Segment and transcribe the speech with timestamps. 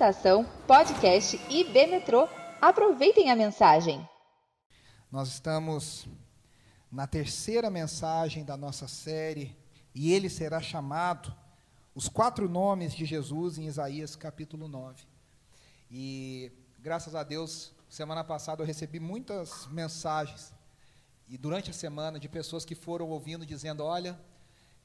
[0.00, 2.26] Estação Podcast IB Metrô.
[2.58, 4.08] Aproveitem a mensagem.
[5.12, 6.08] Nós estamos
[6.90, 9.54] na terceira mensagem da nossa série
[9.94, 11.36] e ele será chamado
[11.94, 15.04] os quatro nomes de Jesus em Isaías capítulo 9.
[15.90, 20.50] E graças a Deus, semana passada eu recebi muitas mensagens
[21.28, 24.18] e durante a semana de pessoas que foram ouvindo dizendo: "Olha,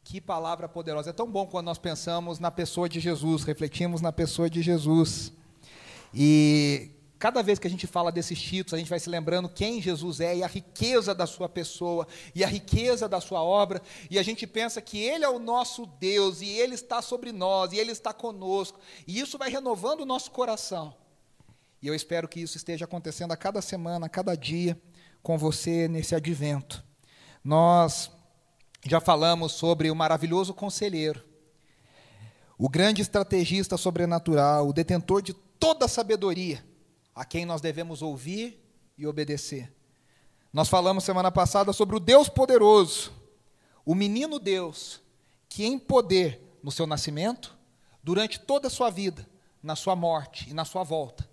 [0.06, 1.10] que palavra poderosa.
[1.10, 5.34] É tão bom quando nós pensamos na pessoa de Jesus, refletimos na pessoa de Jesus.
[6.14, 9.82] E cada vez que a gente fala desses títulos, a gente vai se lembrando quem
[9.82, 14.20] Jesus é e a riqueza da sua pessoa e a riqueza da sua obra, e
[14.20, 17.78] a gente pensa que ele é o nosso Deus e ele está sobre nós e
[17.78, 20.94] ele está conosco, e isso vai renovando o nosso coração.
[21.82, 24.80] E eu espero que isso esteja acontecendo a cada semana, a cada dia
[25.24, 26.84] com você nesse advento.
[27.44, 28.12] Nós
[28.86, 31.24] já falamos sobre o maravilhoso conselheiro,
[32.58, 36.64] o grande estrategista sobrenatural, o detentor de toda a sabedoria,
[37.14, 38.64] a quem nós devemos ouvir
[38.98, 39.74] e obedecer.
[40.54, 43.12] Nós falamos semana passada sobre o Deus poderoso,
[43.84, 45.02] o menino Deus,
[45.50, 47.58] que em poder no seu nascimento,
[48.04, 49.28] durante toda a sua vida,
[49.62, 51.28] na sua morte e na sua volta,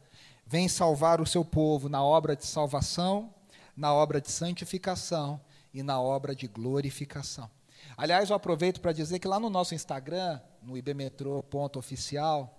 [0.46, 3.32] vem salvar o seu povo na obra de salvação,
[3.76, 5.40] na obra de santificação
[5.72, 7.50] e na obra de glorificação.
[7.96, 12.58] Aliás, eu aproveito para dizer que lá no nosso Instagram, no ibmetro.oficial,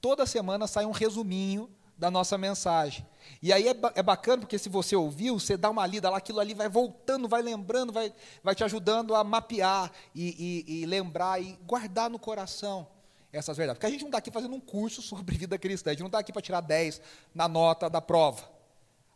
[0.00, 3.06] toda semana sai um resuminho da nossa mensagem.
[3.40, 6.40] E aí é, é, bacana, porque se você ouviu, você dá uma lida lá, aquilo
[6.40, 11.40] ali vai voltando, vai lembrando, vai, vai te ajudando a mapear e, e, e lembrar
[11.40, 12.88] e guardar no coração
[13.32, 13.78] essas verdades.
[13.78, 16.08] Porque a gente não está aqui fazendo um curso sobre vida cristã, a gente não
[16.08, 17.00] está aqui para tirar 10
[17.34, 18.50] na nota da prova.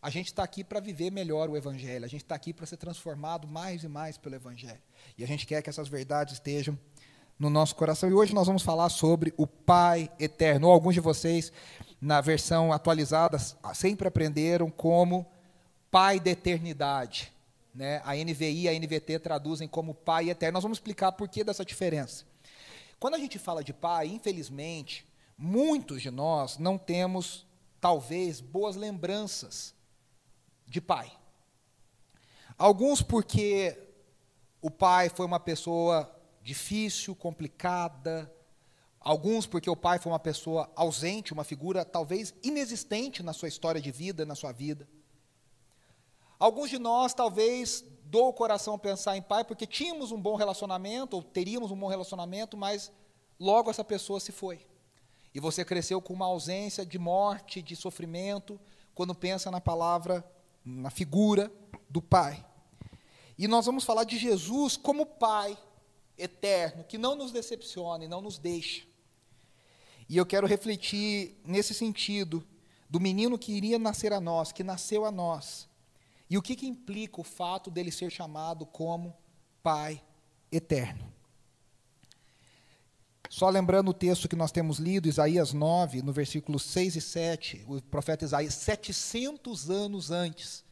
[0.06, 2.76] A gente está aqui para viver melhor o Evangelho, a gente está aqui para ser
[2.76, 4.80] transformado mais e mais pelo Evangelho.
[5.18, 6.78] E a gente quer que essas verdades estejam
[7.36, 8.08] no nosso coração.
[8.08, 10.70] E hoje nós vamos falar sobre o Pai eterno.
[10.70, 11.52] Alguns de vocês,
[12.00, 13.36] na versão atualizada,
[13.74, 15.26] sempre aprenderam como
[15.90, 17.32] Pai da eternidade.
[17.74, 18.00] Né?
[18.04, 20.54] A NVI e a NVT traduzem como Pai eterno.
[20.54, 22.24] Nós vamos explicar por que dessa diferença.
[23.00, 25.04] Quando a gente fala de Pai, infelizmente,
[25.36, 27.44] muitos de nós não temos,
[27.80, 29.74] talvez, boas lembranças
[30.66, 31.12] de pai.
[32.58, 33.78] Alguns porque
[34.60, 36.10] o pai foi uma pessoa
[36.42, 38.32] difícil, complicada.
[38.98, 43.80] Alguns porque o pai foi uma pessoa ausente, uma figura talvez inexistente na sua história
[43.80, 44.88] de vida, na sua vida.
[46.38, 50.34] Alguns de nós talvez dou o coração a pensar em pai porque tínhamos um bom
[50.34, 52.90] relacionamento, ou teríamos um bom relacionamento, mas
[53.38, 54.66] logo essa pessoa se foi.
[55.34, 58.58] E você cresceu com uma ausência de morte, de sofrimento,
[58.94, 60.24] quando pensa na palavra
[60.66, 61.50] na figura
[61.88, 62.44] do Pai.
[63.38, 65.56] E nós vamos falar de Jesus como Pai
[66.18, 68.84] eterno, que não nos decepciona e não nos deixa.
[70.08, 72.46] E eu quero refletir nesse sentido
[72.90, 75.68] do menino que iria nascer a nós, que nasceu a nós.
[76.28, 79.16] E o que, que implica o fato dele ser chamado como
[79.62, 80.02] Pai
[80.50, 81.15] eterno.
[83.28, 87.64] Só lembrando o texto que nós temos lido, Isaías 9, no versículo 6 e 7,
[87.66, 90.64] o profeta Isaías, 700 anos antes,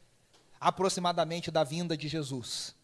[0.61, 2.75] aproximadamente da vinda de Jesus.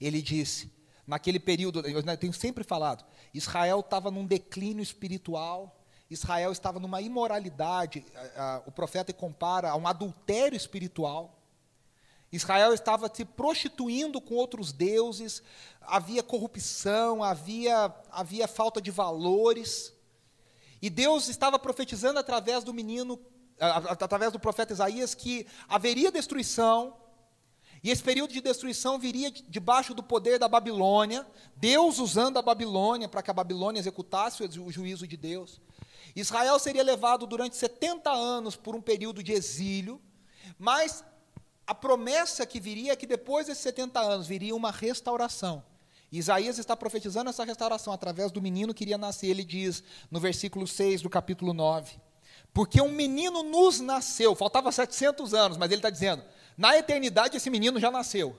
[0.00, 0.70] Ele disse,
[1.06, 5.80] naquele período, eu tenho sempre falado, Israel estava num declínio espiritual,
[6.10, 8.04] Israel estava numa imoralidade,
[8.66, 11.35] o profeta compara a um adultério espiritual.
[12.36, 15.42] Israel estava se prostituindo com outros deuses,
[15.80, 19.92] havia corrupção, havia, havia falta de valores.
[20.80, 23.18] E Deus estava profetizando através do menino,
[23.58, 26.94] através do profeta Isaías, que haveria destruição,
[27.82, 31.26] e esse período de destruição viria debaixo do poder da Babilônia,
[31.56, 35.60] Deus usando a Babilônia para que a Babilônia executasse o juízo de Deus.
[36.14, 40.00] Israel seria levado durante 70 anos por um período de exílio,
[40.58, 41.04] mas
[41.66, 45.64] a promessa que viria é que depois desses 70 anos viria uma restauração.
[46.12, 49.26] Isaías está profetizando essa restauração através do menino que iria nascer.
[49.26, 51.98] Ele diz no versículo 6 do capítulo 9:
[52.54, 56.22] Porque um menino nos nasceu, faltava 700 anos, mas ele está dizendo:
[56.56, 58.38] na eternidade esse menino já nasceu.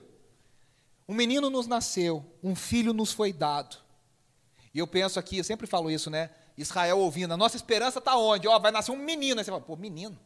[1.06, 3.76] Um menino nos nasceu, um filho nos foi dado.
[4.72, 6.30] E eu penso aqui, eu sempre falo isso, né?
[6.56, 8.48] Israel ouvindo, a nossa esperança está onde?
[8.48, 9.38] Ó, oh, vai nascer um menino.
[9.38, 10.18] Aí você fala, pô, menino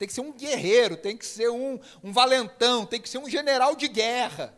[0.00, 3.28] tem que ser um guerreiro, tem que ser um, um valentão, tem que ser um
[3.28, 4.54] general de guerra.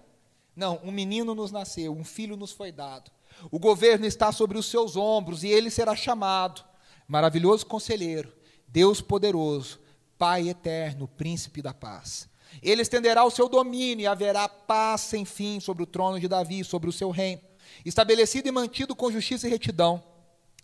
[0.54, 3.10] Não, um menino nos nasceu, um filho nos foi dado.
[3.50, 6.62] O governo está sobre os seus ombros e ele será chamado
[7.08, 8.32] maravilhoso conselheiro,
[8.68, 9.80] Deus poderoso,
[10.16, 12.28] Pai eterno, príncipe da paz.
[12.62, 16.62] Ele estenderá o seu domínio e haverá paz sem fim sobre o trono de Davi,
[16.62, 17.42] sobre o seu reino,
[17.84, 20.04] estabelecido e mantido com justiça e retidão,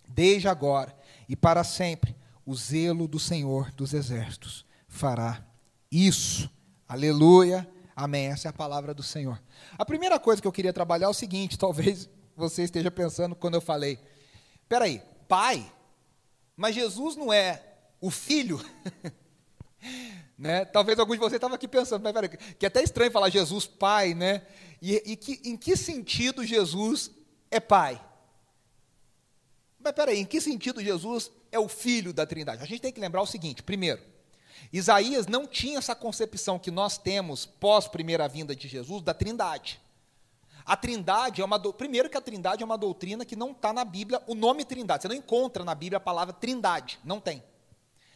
[0.07, 0.95] desde agora
[1.27, 2.15] e para sempre
[2.45, 4.68] o zelo do Senhor dos exércitos
[4.99, 5.41] fará
[5.89, 6.49] isso.
[6.87, 7.67] Aleluia.
[7.95, 8.27] Amém.
[8.27, 9.41] Essa é a palavra do Senhor.
[9.77, 13.55] A primeira coisa que eu queria trabalhar é o seguinte: talvez você esteja pensando quando
[13.55, 13.97] eu falei,
[14.67, 15.71] peraí, pai,
[16.55, 17.63] mas Jesus não é
[18.01, 18.59] o filho?
[20.37, 20.65] né?
[20.65, 23.65] Talvez alguns de vocês estavam aqui pensando, mas peraí, que é até estranho falar Jesus
[23.65, 24.45] pai, né?
[24.81, 27.09] E, e que, em que sentido Jesus
[27.49, 28.01] é pai?
[29.79, 32.61] Mas peraí, em que sentido Jesus é o filho da Trindade?
[32.61, 34.01] A gente tem que lembrar o seguinte: primeiro,
[34.71, 39.79] Isaías não tinha essa concepção que nós temos pós primeira vinda de Jesus da Trindade.
[40.65, 41.73] A Trindade é uma do...
[41.73, 45.01] primeiro que a Trindade é uma doutrina que não está na Bíblia o nome Trindade.
[45.01, 47.43] Você não encontra na Bíblia a palavra Trindade, não tem.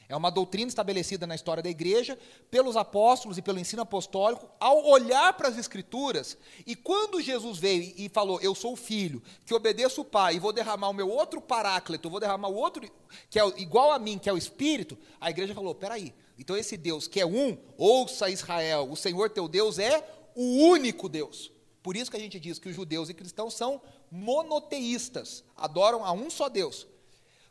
[0.08, 2.20] É uma doutrina estabelecida na história da igreja
[2.52, 6.38] pelos apóstolos e pelo ensino apostólico ao olhar para as escrituras.
[6.68, 10.40] E quando Jesus veio e falou: "Eu sou o filho, que obedeço o Pai e
[10.40, 12.88] vou derramar o meu outro paráclito, vou derramar o outro
[13.30, 16.78] que é igual a mim, que é o Espírito", a igreja falou: "Peraí, então esse
[16.78, 21.52] Deus que é um, ouça Israel, o Senhor teu Deus é o único Deus".
[21.82, 26.14] Por isso que a gente diz que os judeus e cristãos são monoteístas, adoram a
[26.14, 26.88] um só Deus.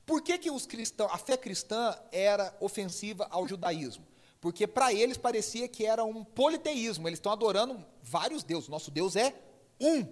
[0.07, 4.07] Por que, que os cristãos, a fé cristã era ofensiva ao judaísmo?
[4.41, 9.15] Porque para eles parecia que era um politeísmo, eles estão adorando vários deuses, nosso Deus
[9.15, 9.35] é
[9.81, 10.05] um.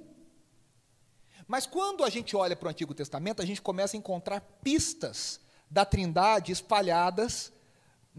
[1.49, 5.41] Mas quando a gente olha para o Antigo Testamento, a gente começa a encontrar pistas
[5.69, 7.53] da trindade espalhadas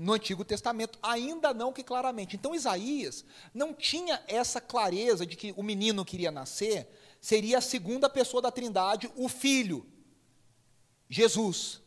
[0.02, 2.36] no Antigo Testamento, ainda não que claramente.
[2.36, 6.88] Então Isaías não tinha essa clareza de que o menino que iria nascer
[7.22, 9.86] seria a segunda pessoa da trindade, o filho.
[11.08, 11.82] Jesus.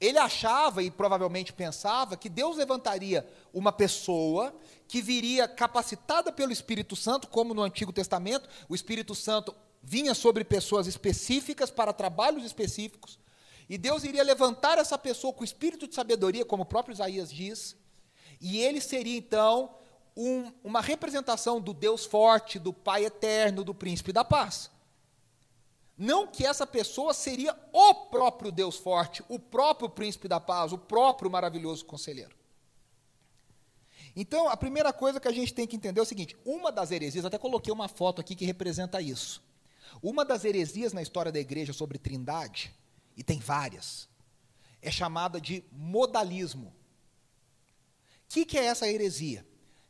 [0.00, 4.52] Ele achava e provavelmente pensava que Deus levantaria uma pessoa
[4.88, 10.42] que viria capacitada pelo Espírito Santo, como no Antigo Testamento, o Espírito Santo vinha sobre
[10.42, 13.18] pessoas específicas para trabalhos específicos,
[13.68, 17.76] e Deus iria levantar essa pessoa com espírito de sabedoria, como o próprio Isaías diz,
[18.40, 19.76] e ele seria então
[20.16, 24.70] um, uma representação do Deus forte, do Pai eterno, do príncipe da paz.
[25.96, 30.78] Não que essa pessoa seria o próprio Deus forte, o próprio príncipe da paz, o
[30.78, 32.36] próprio maravilhoso conselheiro.
[34.14, 36.90] Então, a primeira coisa que a gente tem que entender é o seguinte: uma das
[36.90, 39.42] heresias, até coloquei uma foto aqui que representa isso.
[40.02, 42.72] Uma das heresias na história da igreja sobre trindade,
[43.18, 44.08] e tem várias,
[44.80, 46.68] é chamada de modalismo.
[46.68, 46.72] O
[48.28, 49.44] que, que é essa heresia?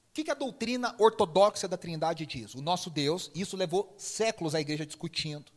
[0.09, 2.55] O que, que a doutrina ortodoxa da trindade diz?
[2.55, 5.53] O nosso Deus, isso levou séculos a igreja discutindo.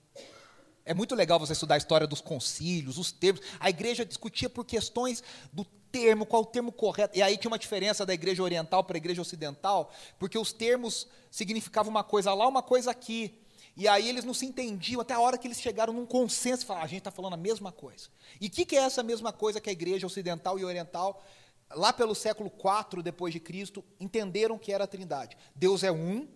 [0.84, 3.42] É muito legal você estudar a história dos concílios, os termos.
[3.58, 5.24] A igreja discutia por questões
[5.54, 7.18] do termo, qual o termo correto.
[7.18, 11.08] E aí tinha uma diferença da igreja oriental para a igreja ocidental, porque os termos
[11.30, 13.40] significavam uma coisa lá, uma coisa aqui.
[13.76, 16.66] E aí eles não se entendiam até a hora que eles chegaram num consenso e
[16.66, 18.10] falaram: a gente está falando a mesma coisa.
[18.40, 21.24] E o que, que é essa mesma coisa que a igreja ocidental e oriental,
[21.72, 25.38] lá pelo século IV depois de Cristo, entenderam que era a Trindade?
[25.56, 26.28] Deus é um,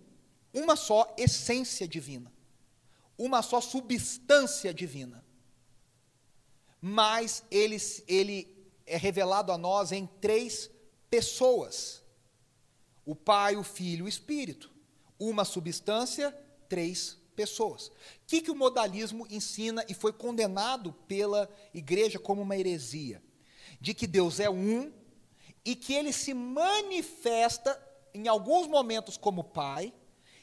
[0.53, 2.33] uma só essência divina
[3.17, 5.23] uma só substância divina.
[6.81, 7.77] Mas ele,
[8.07, 10.69] ele é revelado a nós em três
[11.09, 12.03] pessoas:
[13.05, 14.71] o Pai, o Filho e o Espírito.
[15.17, 16.31] Uma substância,
[16.67, 17.87] três pessoas.
[17.87, 17.91] O
[18.27, 23.21] que, que o modalismo ensina e foi condenado pela igreja como uma heresia?
[23.79, 24.92] De que Deus é um
[25.63, 27.80] e que ele se manifesta
[28.13, 29.94] em alguns momentos como Pai,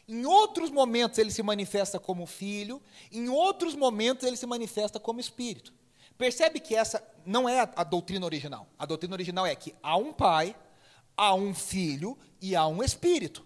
[0.07, 5.21] em outros momentos ele se manifesta como filho, em outros momentos ele se manifesta como
[5.21, 5.73] espírito.
[6.19, 8.69] Percebe que essa não é a, a doutrina original.
[8.79, 10.55] A doutrina original é que há um pai,
[11.17, 13.45] há um filho e há um espírito,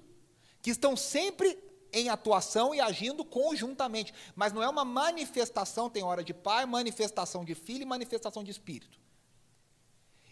[0.60, 1.56] que estão sempre
[1.92, 4.12] em atuação e agindo conjuntamente.
[4.34, 8.50] Mas não é uma manifestação, tem hora de pai, manifestação de filho e manifestação de
[8.50, 8.98] espírito.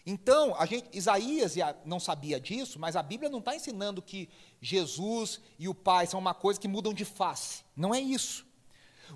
[0.05, 4.29] Então, gente, Isaías não sabia disso, mas a Bíblia não está ensinando que
[4.61, 7.63] Jesus e o Pai são uma coisa que mudam de face.
[7.75, 8.45] Não é isso.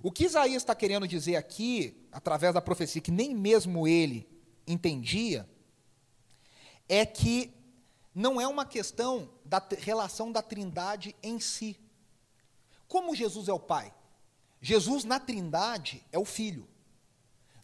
[0.02, 4.28] O que Isaías está querendo dizer aqui, através da profecia, que nem mesmo ele
[4.66, 5.48] entendia,
[6.88, 7.54] é que
[8.14, 11.80] não é uma questão da relação da trindade em si.
[12.90, 13.94] Como Jesus é o Pai?
[14.60, 16.68] Jesus, na trindade, é o Filho.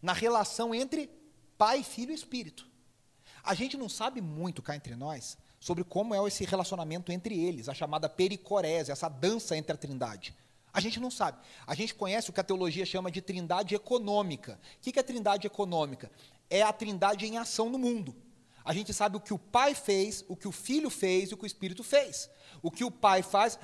[0.02, 1.10] Na relação entre
[1.58, 2.66] Pai, Filho e Espírito.
[3.44, 7.68] A gente não sabe muito cá entre nós sobre como é esse relacionamento entre eles,
[7.68, 10.36] a chamada pericorese, essa dança entre a trindade.
[10.72, 11.40] A gente não sabe.
[11.66, 14.60] A gente conhece o que a teologia chama de trindade econômica.
[14.78, 16.12] O que é trindade econômica?
[16.50, 18.16] É a trindade em ação no mundo.
[18.64, 21.38] A gente sabe o que o Pai fez, o que o Filho fez e o
[21.38, 22.30] que o Espírito fez.
[22.62, 23.58] O que o Pai faz.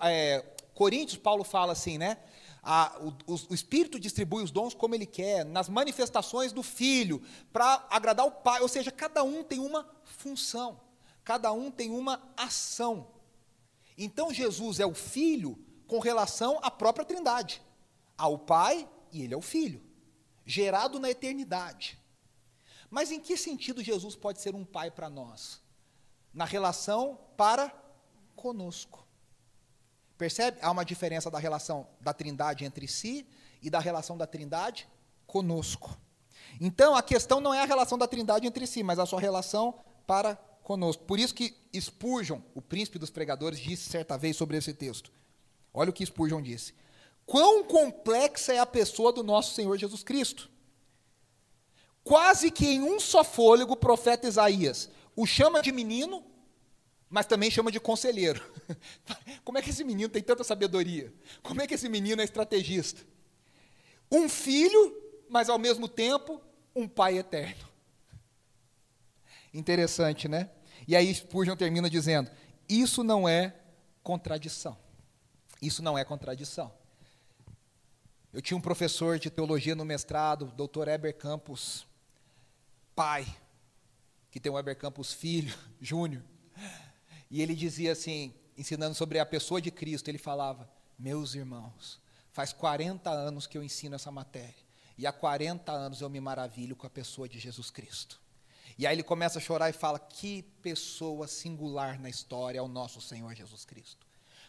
[0.00, 0.44] É,
[0.74, 2.18] Coríntios, Paulo fala assim, né?
[2.62, 7.86] A, o, o, Espírito distribui os dons como ele quer, nas manifestações do Filho, para
[7.90, 8.62] agradar o Pai.
[8.62, 10.80] Ou seja, cada um tem uma função,
[11.22, 13.08] cada um tem uma ação.
[13.96, 17.62] Então Jesus é o Filho com relação à própria Trindade,
[18.16, 19.82] ao Pai e ele é o Filho,
[20.44, 21.98] gerado na eternidade.
[22.90, 25.60] Mas em que sentido Jesus pode ser um Pai para nós?
[26.32, 27.72] Na relação para
[28.34, 29.03] conosco.
[30.24, 30.56] Percebe?
[30.62, 33.26] Há uma diferença da relação da Trindade entre si
[33.60, 34.88] e da relação da Trindade
[35.26, 35.94] conosco.
[36.58, 39.74] Então, a questão não é a relação da Trindade entre si, mas a sua relação
[40.06, 41.04] para conosco.
[41.04, 45.12] Por isso que Spurgeon, o príncipe dos pregadores, disse certa vez sobre esse texto.
[45.74, 46.72] Olha o que Spurgeon disse.
[47.26, 50.48] Quão complexa é a pessoa do nosso Senhor Jesus Cristo.
[52.02, 56.24] Quase que em um só fôlego o profeta Isaías o chama de menino,
[57.14, 58.44] mas também chama de conselheiro.
[59.44, 61.14] Como é que esse menino tem tanta sabedoria?
[61.44, 63.02] Como é que esse menino é estrategista?
[64.10, 66.42] Um filho, mas ao mesmo tempo
[66.74, 67.68] um pai eterno.
[69.52, 70.50] Interessante, né?
[70.88, 72.28] E aí Spurgeon termina dizendo:
[72.68, 73.54] isso não é
[74.02, 74.76] contradição.
[75.62, 76.74] Isso não é contradição.
[78.32, 80.88] Eu tinha um professor de teologia no mestrado, Dr.
[80.88, 81.86] Eber Campos,
[82.92, 83.24] pai,
[84.32, 86.33] que tem o Eber Campos filho, Júnior.
[87.34, 92.00] E ele dizia assim, ensinando sobre a pessoa de Cristo, ele falava: Meus irmãos,
[92.30, 94.54] faz 40 anos que eu ensino essa matéria,
[94.96, 98.20] e há 40 anos eu me maravilho com a pessoa de Jesus Cristo.
[98.78, 102.68] E aí ele começa a chorar e fala: Que pessoa singular na história é o
[102.68, 104.06] nosso Senhor Jesus Cristo.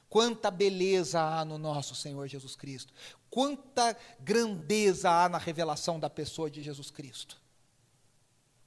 [0.07, 2.93] Quanta beleza há no nosso Senhor Jesus Cristo.
[3.31, 7.41] Quanta grandeza há na revelação da pessoa de Jesus Cristo.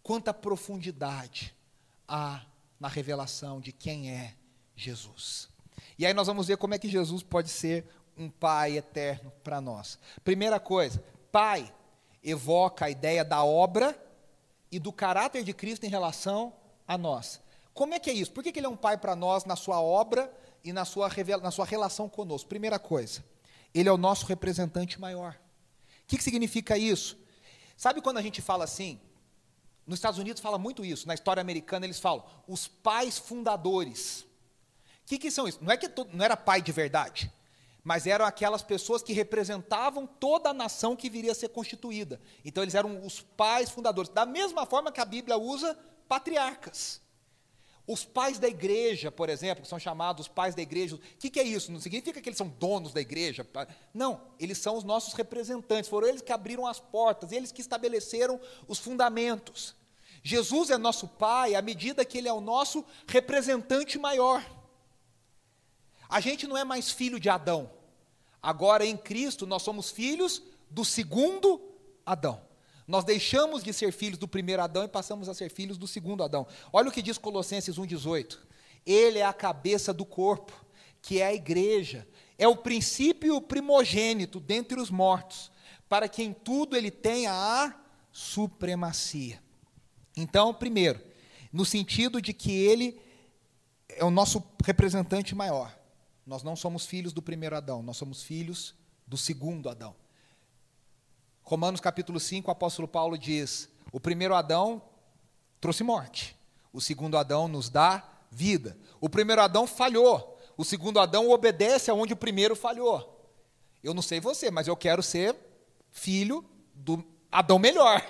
[0.02, 1.54] Quanta profundidade
[2.08, 2.44] há
[2.78, 4.34] na revelação de quem é
[4.76, 5.48] Jesus.
[5.98, 9.60] E aí nós vamos ver como é que Jesus pode ser um Pai eterno para
[9.60, 9.98] nós.
[10.24, 11.72] Primeira coisa, Pai
[12.22, 13.96] evoca a ideia da obra
[14.70, 16.52] e do caráter de Cristo em relação
[16.86, 17.40] a nós.
[17.72, 18.32] Como é que é isso?
[18.32, 20.32] Por que, que ele é um Pai para nós na sua obra
[20.62, 21.10] e na sua,
[21.42, 22.48] na sua relação conosco.
[22.48, 23.24] Primeira coisa,
[23.72, 25.34] ele é o nosso representante maior.
[26.02, 27.18] O que, que significa isso?
[27.76, 29.00] Sabe quando a gente fala assim?
[29.88, 34.20] Nos Estados Unidos fala muito isso, na história americana eles falam, os pais fundadores.
[34.20, 35.58] O que, que são isso?
[35.62, 37.32] Não é que todo, não era pai de verdade,
[37.82, 42.20] mas eram aquelas pessoas que representavam toda a nação que viria a ser constituída.
[42.44, 44.10] Então eles eram os pais fundadores.
[44.10, 45.74] Da mesma forma que a Bíblia usa
[46.06, 47.00] patriarcas.
[47.86, 51.40] Os pais da igreja, por exemplo, que são chamados pais da igreja, o que, que,
[51.40, 51.72] é isso?
[51.72, 53.48] Não significa que eles são donos da igreja.
[53.94, 55.88] Não, eles são os nossos representantes.
[55.88, 59.77] Foram eles que abriram as portas, eles que estabeleceram os fundamentos.
[60.22, 64.44] Jesus é nosso pai à medida que ele é o nosso representante maior.
[66.08, 67.70] A gente não é mais filho de Adão.
[68.42, 71.60] Agora em Cristo nós somos filhos do segundo
[72.04, 72.40] Adão.
[72.86, 76.24] Nós deixamos de ser filhos do primeiro Adão e passamos a ser filhos do segundo
[76.24, 76.46] Adão.
[76.72, 78.38] Olha o que diz Colossenses 1,18.
[78.86, 80.52] Ele é a cabeça do corpo,
[81.02, 82.08] que é a igreja.
[82.38, 85.50] É o princípio primogênito dentre os mortos,
[85.86, 87.74] para que em tudo ele tenha a
[88.10, 89.42] supremacia.
[90.20, 91.00] Então, primeiro,
[91.52, 93.00] no sentido de que ele
[93.88, 95.76] é o nosso representante maior.
[96.26, 98.74] Nós não somos filhos do primeiro Adão, nós somos filhos
[99.06, 99.94] do segundo Adão.
[101.42, 104.82] Romanos capítulo 5, o apóstolo Paulo diz: o primeiro Adão
[105.60, 106.36] trouxe morte,
[106.72, 108.76] o segundo Adão nos dá vida.
[109.00, 113.14] O primeiro Adão falhou, o segundo Adão obedece aonde o primeiro falhou.
[113.84, 115.34] Eu não sei você, mas eu quero ser
[115.92, 116.44] filho
[116.74, 118.02] do Adão melhor,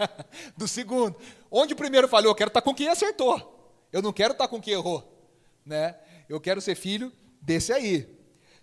[0.56, 1.16] do segundo.
[1.50, 3.76] Onde o primeiro falhou, eu quero estar com quem acertou.
[3.92, 5.30] Eu não quero estar com quem errou,
[5.64, 5.96] né?
[6.28, 8.08] Eu quero ser filho desse aí.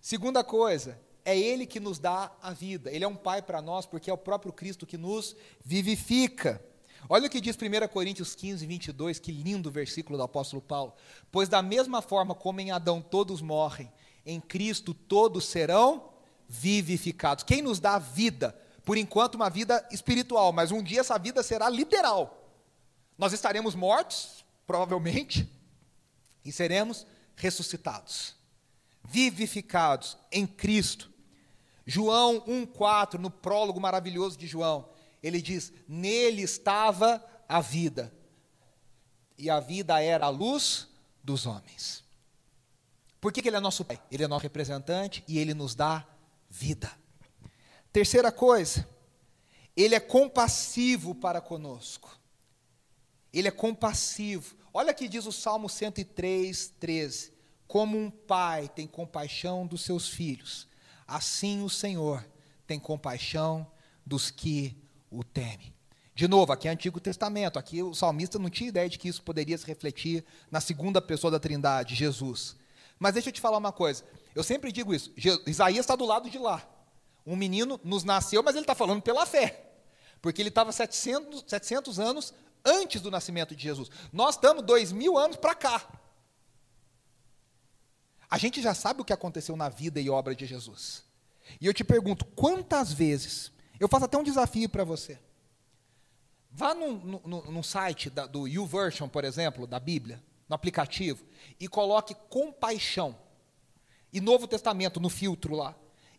[0.02, 2.92] Segunda coisa, é Ele que nos dá a vida.
[2.92, 6.64] Ele é um Pai para nós, porque é o próprio Cristo que nos vivifica.
[7.08, 10.94] Olha o que diz 1 Coríntios 15, 22, que lindo versículo do apóstolo Paulo.
[11.32, 13.92] Pois da mesma forma como em Adão todos morrem,
[14.26, 16.10] em Cristo todos serão
[16.48, 17.44] vivificados.
[17.44, 18.60] Quem nos dá vida?
[18.90, 22.52] Por enquanto, uma vida espiritual, mas um dia essa vida será literal.
[23.20, 25.48] Nós estaremos mortos, provavelmente,
[26.44, 27.06] e seremos
[27.36, 28.36] ressuscitados,
[29.04, 31.14] vivificados em Cristo.
[31.86, 34.90] João 1,4, no prólogo maravilhoso de João,
[35.22, 38.12] ele diz: Nele estava a vida,
[39.38, 40.88] e a vida era a luz
[41.24, 42.04] dos homens.
[43.22, 44.02] Por que, que ele é nosso pai?
[44.12, 46.08] Ele é nosso representante e ele nos dá
[46.50, 46.92] vida.
[47.92, 48.88] Terceira coisa,
[49.76, 52.18] ele é compassivo para conosco.
[53.34, 54.56] Ele é compassivo.
[54.74, 57.34] Olha que diz o Salmo 103, 13.
[57.68, 60.68] Como um pai tem compaixão dos seus filhos,
[61.08, 62.26] assim o Senhor
[62.66, 63.66] tem compaixão
[64.06, 64.76] dos que
[65.10, 65.74] o temem.
[66.16, 69.22] De novo, aqui é Antigo Testamento, aqui o salmista não tinha ideia de que isso
[69.24, 72.56] poderia se refletir na segunda pessoa da Trindade, Jesus.
[73.00, 74.04] Mas deixa eu te falar uma coisa,
[74.36, 75.14] eu sempre digo isso,
[75.48, 76.68] Isaías está do lado de lá.
[77.26, 79.72] Um menino nos nasceu, mas ele está falando pela fé,
[80.22, 82.34] porque ele estava 700, 700 anos
[82.66, 83.90] antes do nascimento de Jesus.
[84.12, 85.88] Nós estamos dois mil anos para cá.
[88.30, 91.04] A gente já sabe o que aconteceu na vida e obra de Jesus.
[91.60, 95.20] E eu te pergunto, quantas vezes, eu faço até um desafio para você.
[96.52, 96.94] Vá num,
[97.26, 101.24] num, num site da, do YouVersion, por exemplo, da Bíblia, no aplicativo,
[101.60, 103.18] e coloque compaixão.
[104.12, 105.76] E Novo Testamento no filtro lá.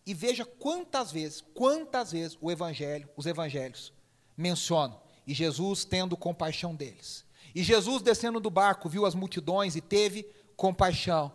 [0.07, 3.92] E veja quantas vezes, quantas vezes o Evangelho, os Evangelhos
[4.37, 5.00] mencionam.
[5.26, 7.25] E Jesus tendo compaixão deles.
[7.54, 10.26] E Jesus descendo do barco, viu as multidões e teve
[10.57, 11.33] compaixão.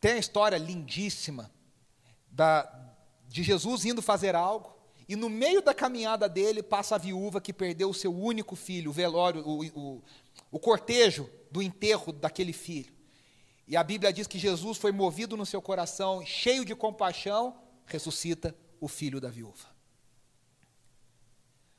[0.00, 1.50] Tem a história lindíssima
[2.30, 2.70] da,
[3.26, 4.76] de Jesus indo fazer algo,
[5.08, 8.90] e no meio da caminhada dele passa a viúva que perdeu o seu único filho,
[8.90, 10.02] o velório, o, o,
[10.50, 12.92] o cortejo do enterro daquele filho.
[13.66, 17.56] E a Bíblia diz que Jesus foi movido no seu coração, cheio de compaixão,
[17.88, 19.66] ressuscita o filho da viúva.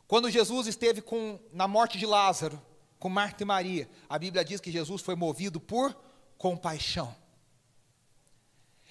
[0.07, 2.59] Quando Jesus esteve com, na morte de Lázaro,
[2.97, 5.95] com Marta e Maria, a Bíblia diz que Jesus foi movido por
[6.37, 7.15] compaixão.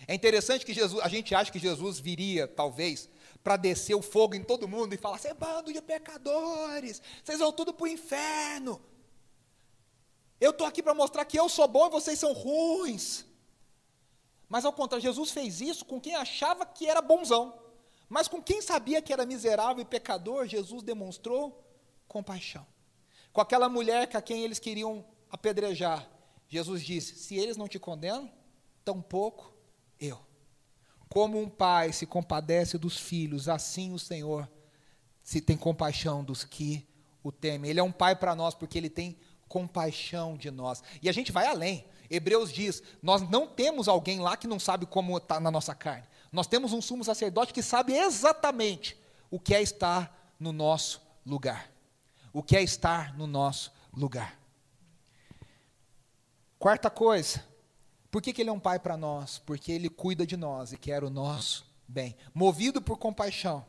[0.07, 3.09] É interessante que Jesus, a gente acha que Jesus viria, talvez,
[3.43, 7.39] para descer o fogo em todo mundo e falar: "Você é bando de pecadores, vocês
[7.39, 8.81] vão tudo para o inferno.
[10.41, 13.27] Eu estou aqui para mostrar que eu sou bom e vocês são ruins."
[14.49, 17.59] Mas ao contrário, Jesus fez isso com quem achava que era bonzão.
[18.09, 21.62] Mas com quem sabia que era miserável e pecador, Jesus demonstrou
[22.07, 22.67] compaixão.
[23.33, 26.09] Com aquela mulher a quem eles queriam apedrejar,
[26.49, 28.33] Jesus disse: Se eles não te condenam,
[28.85, 29.55] tampouco
[30.00, 30.19] eu.
[31.09, 34.49] Como um pai se compadece dos filhos, assim o Senhor
[35.23, 36.88] se tem compaixão dos que
[37.23, 37.71] o temem.
[37.71, 40.83] Ele é um pai para nós porque ele tem compaixão de nós.
[41.02, 41.85] E a gente vai além.
[42.10, 46.06] Hebreus diz: nós não temos alguém lá que não sabe como está na nossa carne.
[46.32, 48.97] Nós temos um sumo sacerdote que sabe exatamente
[49.30, 51.71] o que é estar no nosso lugar.
[52.32, 54.38] O que é estar no nosso lugar.
[56.58, 57.44] Quarta coisa,
[58.10, 59.38] por que, que ele é um pai para nós?
[59.38, 62.16] Porque ele cuida de nós e quer o nosso bem.
[62.34, 63.64] Movido por compaixão.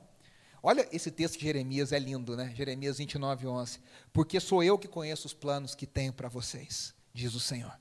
[0.62, 2.54] Olha, esse texto de Jeremias é lindo, né?
[2.56, 3.80] Jeremias 29, 11.
[4.12, 7.78] Porque sou eu que conheço os planos que tenho para vocês, diz o Senhor.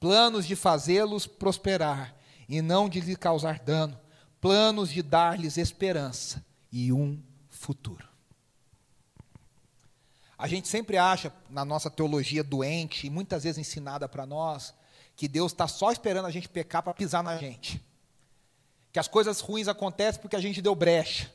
[0.00, 2.16] Planos de fazê-los prosperar
[2.48, 4.00] e não de lhes causar dano.
[4.40, 8.08] Planos de dar-lhes esperança e um futuro.
[10.38, 14.72] A gente sempre acha, na nossa teologia doente, e muitas vezes ensinada para nós,
[15.14, 17.84] que Deus está só esperando a gente pecar para pisar na gente.
[18.90, 21.30] Que as coisas ruins acontecem porque a gente deu brecha.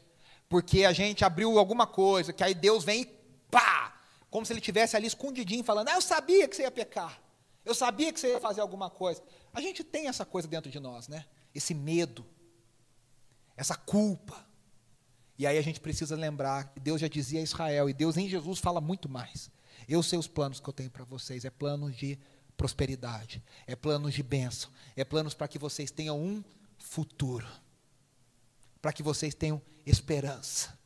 [0.49, 3.06] Porque a gente abriu alguma coisa, que aí Deus vem e
[3.51, 3.93] pá!
[4.32, 7.24] Como se ele tivesse ali escondidinho falando: ah, eu sabia que você ia pecar.
[7.65, 9.23] Eu sabia que você ia fazer alguma coisa.
[9.51, 11.25] A gente tem essa coisa dentro de nós, né?
[11.54, 12.25] Esse medo,
[13.58, 14.45] essa culpa.
[15.38, 18.30] E aí a gente precisa lembrar que Deus já dizia a Israel, e Deus em
[18.30, 19.49] Jesus fala muito mais.
[19.88, 22.17] Eu sei os planos que eu tenho para vocês, é planos de
[22.56, 26.43] prosperidade, é planos de bênção, é planos para que vocês tenham um
[26.78, 27.47] futuro,
[28.82, 30.78] para que vocês tenham esperança.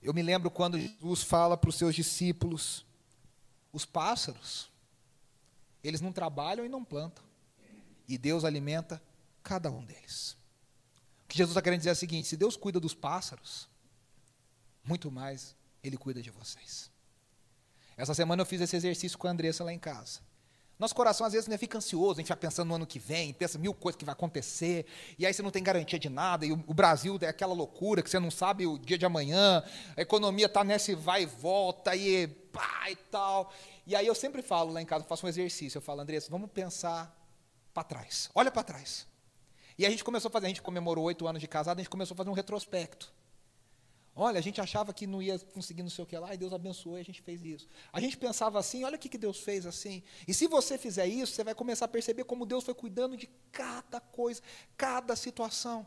[0.00, 2.85] Eu me lembro quando Jesus fala para os seus discípulos:
[3.76, 4.70] os pássaros,
[5.84, 7.22] eles não trabalham e não plantam,
[8.08, 9.02] e Deus alimenta
[9.42, 10.34] cada um deles.
[11.24, 13.68] O que Jesus está querendo dizer é o seguinte: se Deus cuida dos pássaros,
[14.82, 16.90] muito mais Ele cuida de vocês.
[17.98, 20.20] Essa semana eu fiz esse exercício com a Andressa lá em casa.
[20.78, 23.32] Nosso coração às vezes né, fica ansioso, a gente vai pensando no ano que vem,
[23.32, 24.84] pensa mil coisas que vai acontecer,
[25.18, 28.02] e aí você não tem garantia de nada, e o, o Brasil é aquela loucura
[28.02, 29.64] que você não sabe o dia de amanhã,
[29.96, 33.52] a economia está nesse vai e volta, e pá e tal.
[33.86, 36.50] E aí eu sempre falo lá em casa, faço um exercício, eu falo, Andressa, vamos
[36.50, 37.16] pensar
[37.72, 39.06] para trás, olha para trás.
[39.78, 41.90] E a gente começou a fazer, a gente comemorou oito anos de casado, a gente
[41.90, 43.12] começou a fazer um retrospecto.
[44.18, 46.50] Olha, a gente achava que não ia conseguir não sei o que lá, e Deus
[46.50, 47.68] abençoou e a gente fez isso.
[47.92, 50.02] A gente pensava assim, olha o que, que Deus fez assim.
[50.26, 53.28] E se você fizer isso, você vai começar a perceber como Deus foi cuidando de
[53.52, 54.40] cada coisa,
[54.74, 55.86] cada situação.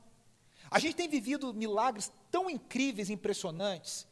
[0.69, 4.05] A gente tem vivido milagres tão incríveis, impressionantes.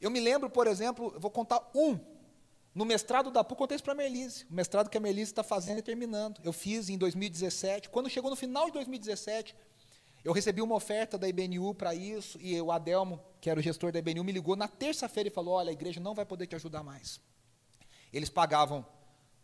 [0.00, 2.00] Eu me lembro, por exemplo, vou contar um.
[2.74, 4.46] No mestrado da PUC, contei isso para a Merlise.
[4.48, 6.40] O mestrado que a Merlise está fazendo e terminando.
[6.42, 7.90] Eu fiz em 2017.
[7.90, 9.54] Quando chegou no final de 2017,
[10.24, 13.92] eu recebi uma oferta da IBNU para isso, e o Adelmo, que era o gestor
[13.92, 16.56] da IBNU, me ligou na terça-feira e falou: Olha, a igreja não vai poder te
[16.56, 17.20] ajudar mais.
[18.12, 18.84] Eles pagavam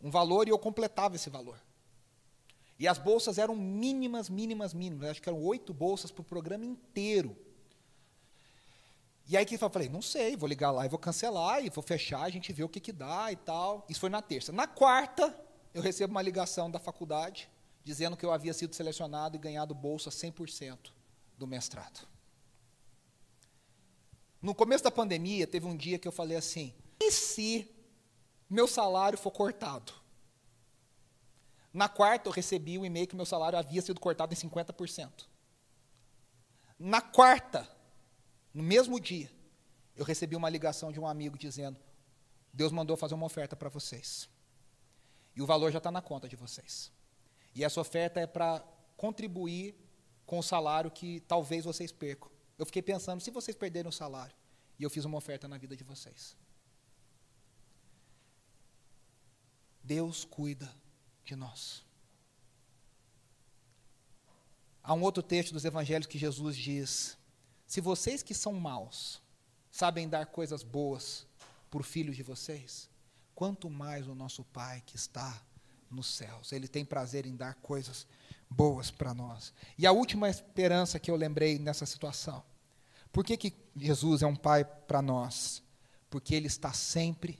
[0.01, 1.59] um valor e eu completava esse valor.
[2.77, 5.11] E as bolsas eram mínimas, mínimas, mínimas.
[5.11, 7.35] Acho que eram oito bolsas para o programa inteiro.
[9.27, 11.81] E aí que eu falei, não sei, vou ligar lá e vou cancelar, e vou
[11.81, 13.85] fechar, a gente vê o que, que dá e tal.
[13.89, 14.51] Isso foi na terça.
[14.51, 15.35] Na quarta,
[15.73, 17.49] eu recebo uma ligação da faculdade,
[17.85, 20.91] dizendo que eu havia sido selecionado e ganhado bolsa 100%
[21.37, 22.05] do mestrado.
[24.41, 27.71] No começo da pandemia, teve um dia que eu falei assim: e se
[28.49, 29.93] meu salário for cortado?
[31.71, 35.27] Na quarta, eu recebi um e-mail que meu salário havia sido cortado em 50%.
[36.79, 37.69] Na quarta,
[38.53, 39.29] no mesmo dia,
[39.95, 41.77] eu recebi uma ligação de um amigo dizendo:
[42.51, 44.27] Deus mandou fazer uma oferta para vocês.
[45.35, 46.94] E o valor já está na conta de vocês.
[47.55, 48.59] E essa oferta é para
[48.97, 49.75] contribuir
[50.25, 52.29] com o salário que talvez vocês percam.
[52.57, 54.35] Eu fiquei pensando, se vocês perderem o salário,
[54.77, 56.35] e eu fiz uma oferta na vida de vocês.
[59.81, 60.69] Deus cuida
[61.23, 61.85] de nós.
[64.83, 67.17] Há um outro texto dos evangelhos que Jesus diz:
[67.65, 69.21] Se vocês que são maus
[69.71, 71.27] sabem dar coisas boas
[71.69, 72.89] por filhos de vocês,
[73.33, 75.41] quanto mais o nosso Pai que está
[75.89, 76.51] nos céus.
[76.51, 78.07] Ele tem prazer em dar coisas
[78.49, 79.53] boas para nós.
[79.77, 82.43] E a última esperança que eu lembrei nessa situação.
[83.11, 85.63] Por que, que Jesus é um Pai para nós?
[86.09, 87.39] Porque Ele está sempre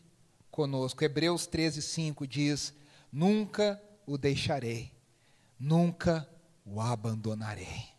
[0.49, 1.03] conosco.
[1.03, 2.73] Hebreus 13, 5 diz:
[3.11, 4.91] Nunca o deixarei,
[5.59, 6.27] nunca
[6.65, 7.89] o abandonarei.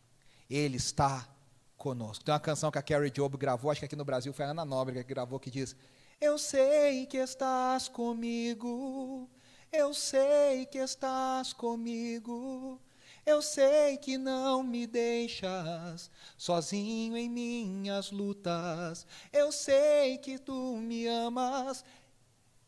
[0.49, 1.29] Ele está
[1.77, 2.25] conosco.
[2.25, 4.51] Tem uma canção que a Carrie Job gravou, acho que aqui no Brasil foi a
[4.51, 5.77] Ana Nóbrega que gravou, que diz:
[6.21, 9.29] Eu sei que estás comigo,
[9.73, 12.81] eu sei que estás comigo,
[13.25, 21.07] eu sei que não me deixas sozinho em minhas lutas, eu sei que tu me
[21.07, 21.85] amas,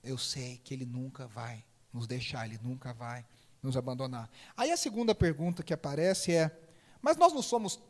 [0.03, 3.25] eu sei que Ele nunca vai nos deixar, Ele nunca vai
[3.63, 4.31] nos abandonar.
[4.57, 6.57] Aí a segunda pergunta que aparece é:
[7.01, 7.81] mas nós não somos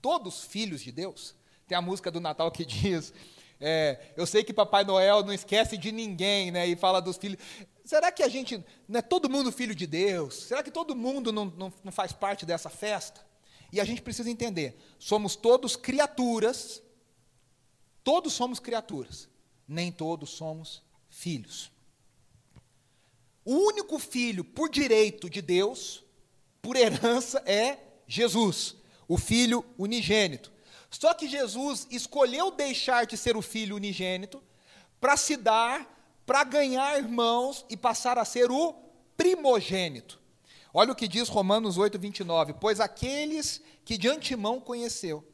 [0.00, 1.34] todos filhos de Deus?
[1.66, 3.12] Tem a música do Natal que diz:
[3.60, 6.66] é, eu sei que Papai Noel não esquece de ninguém, né?
[6.66, 7.38] E fala dos filhos.
[7.86, 10.34] Será que a gente não é todo mundo filho de Deus?
[10.34, 13.24] Será que todo mundo não, não, não faz parte dessa festa?
[13.72, 16.82] E a gente precisa entender: somos todos criaturas,
[18.02, 19.28] todos somos criaturas,
[19.68, 21.70] nem todos somos filhos.
[23.44, 26.02] O único filho por direito de Deus,
[26.60, 28.74] por herança, é Jesus,
[29.06, 30.50] o filho unigênito.
[30.90, 34.42] Só que Jesus escolheu deixar de ser o filho unigênito
[35.00, 35.95] para se dar,
[36.26, 38.74] para ganhar irmãos e passar a ser o
[39.16, 40.20] primogênito.
[40.74, 42.54] Olha o que diz Romanos 8, 29.
[42.54, 45.24] Pois aqueles que de antemão conheceu,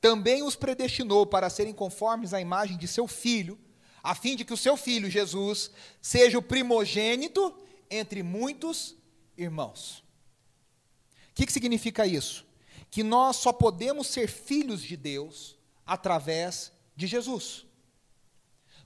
[0.00, 3.58] também os predestinou para serem conformes à imagem de seu filho,
[4.02, 7.52] a fim de que o seu filho, Jesus, seja o primogênito
[7.90, 8.96] entre muitos
[9.36, 9.98] irmãos.
[11.30, 12.46] O que, que significa isso?
[12.90, 17.65] Que nós só podemos ser filhos de Deus através de Jesus.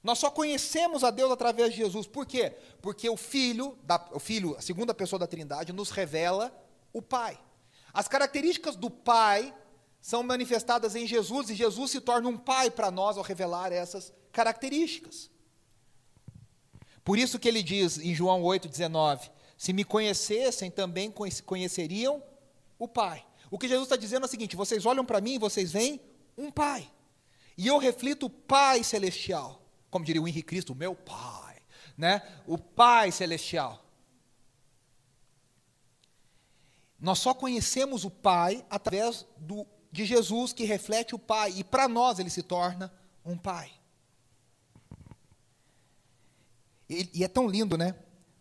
[0.02, 2.06] Nós só conhecemos a Deus através de Jesus.
[2.06, 2.54] Por quê?
[2.80, 6.52] Porque o Filho, da, o Filho, a segunda pessoa da Trindade, nos revela
[6.92, 7.38] o Pai.
[7.92, 9.54] As características do Pai
[10.00, 14.12] são manifestadas em Jesus e Jesus se torna um Pai para nós ao revelar essas
[14.32, 15.30] características.
[17.04, 21.12] Por isso que ele diz em João 8,19: Se me conhecessem, também
[21.44, 22.22] conheceriam
[22.78, 23.26] o Pai.
[23.50, 26.00] O que Jesus está dizendo é o seguinte: vocês olham para mim e vocês veem
[26.38, 26.90] um Pai.
[27.58, 29.59] E eu reflito o Pai celestial.
[29.90, 31.56] Como diria o Henrique Cristo, meu Pai.
[31.96, 32.22] Né?
[32.46, 33.84] O Pai celestial.
[36.98, 41.54] Nós só conhecemos o Pai através do, de Jesus que reflete o Pai.
[41.56, 42.92] E para nós ele se torna
[43.24, 43.70] um Pai.
[46.88, 47.94] E, e é tão lindo, né?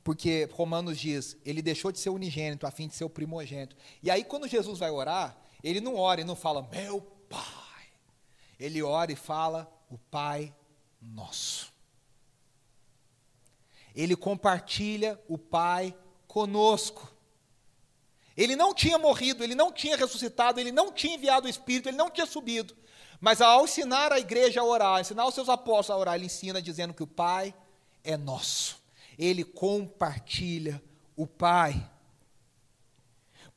[0.03, 3.75] Porque Romanos diz, ele deixou de ser unigênito a fim de ser o primogênito.
[4.01, 7.85] E aí, quando Jesus vai orar, ele não ora e não fala, meu Pai.
[8.59, 10.53] Ele ora e fala, o Pai
[11.01, 11.71] nosso.
[13.95, 15.95] Ele compartilha o Pai
[16.27, 17.11] conosco.
[18.37, 21.97] Ele não tinha morrido, ele não tinha ressuscitado, ele não tinha enviado o Espírito, ele
[21.97, 22.75] não tinha subido.
[23.19, 26.61] Mas ao ensinar a igreja a orar, ensinar os seus apóstolos a orar, ele ensina
[26.61, 27.53] dizendo que o Pai
[28.03, 28.81] é nosso.
[29.17, 30.81] Ele compartilha
[31.17, 31.85] o Pai.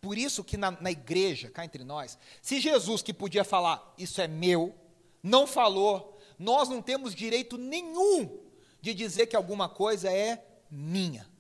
[0.01, 4.21] Por isso que na, na, igreja, cá entre nós, se Jesus que podia falar, isso
[4.21, 4.75] é meu,
[5.23, 6.12] não falou,
[6.43, 8.39] nós não temos direito nenhum
[8.81, 11.31] de dizer que alguma coisa é minha.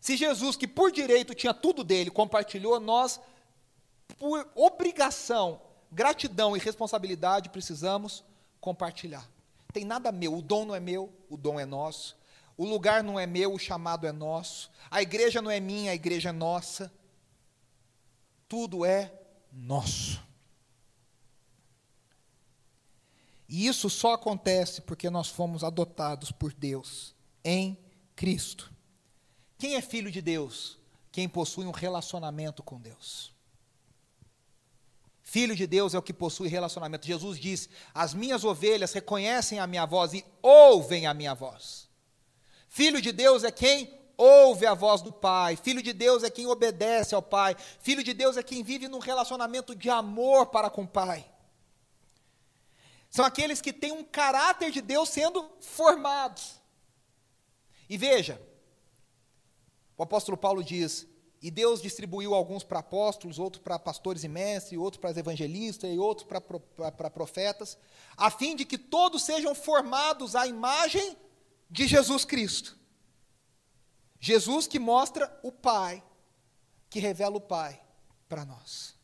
[0.00, 3.20] Se Jesus, que por direito tinha tudo dele, compartilhou, nós,
[4.18, 5.60] por obrigação,
[5.90, 8.24] gratidão e responsabilidade, precisamos
[8.60, 9.28] compartilhar
[9.76, 10.34] tem nada meu.
[10.34, 12.16] O dom não é meu, o dom é nosso.
[12.56, 14.70] O lugar não é meu, o chamado é nosso.
[14.90, 16.90] A igreja não é minha, a igreja é nossa.
[18.48, 19.12] Tudo é
[19.52, 20.25] nosso.
[23.48, 27.78] E isso só acontece porque nós fomos adotados por Deus em
[28.14, 28.72] Cristo.
[29.58, 30.78] Quem é filho de Deus?
[31.12, 33.32] Quem possui um relacionamento com Deus.
[35.22, 37.06] Filho de Deus é o que possui relacionamento.
[37.06, 41.88] Jesus diz: As minhas ovelhas reconhecem a minha voz e ouvem a minha voz.
[42.68, 45.56] Filho de Deus é quem ouve a voz do Pai.
[45.56, 47.56] Filho de Deus é quem obedece ao Pai.
[47.80, 51.26] Filho de Deus é quem vive num relacionamento de amor para com o Pai.
[53.10, 56.60] São aqueles que têm um caráter de Deus sendo formados.
[57.88, 58.40] E veja,
[59.96, 61.06] o apóstolo Paulo diz:
[61.40, 65.98] e Deus distribuiu alguns para apóstolos, outros para pastores e mestres, outros para evangelistas e
[65.98, 67.78] outros para profetas,
[68.16, 71.16] a fim de que todos sejam formados à imagem
[71.70, 72.76] de Jesus Cristo.
[74.18, 76.02] Jesus que mostra o Pai,
[76.88, 77.80] que revela o Pai
[78.28, 78.94] para nós.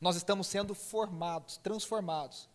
[0.00, 2.48] Nós estamos sendo formados, transformados.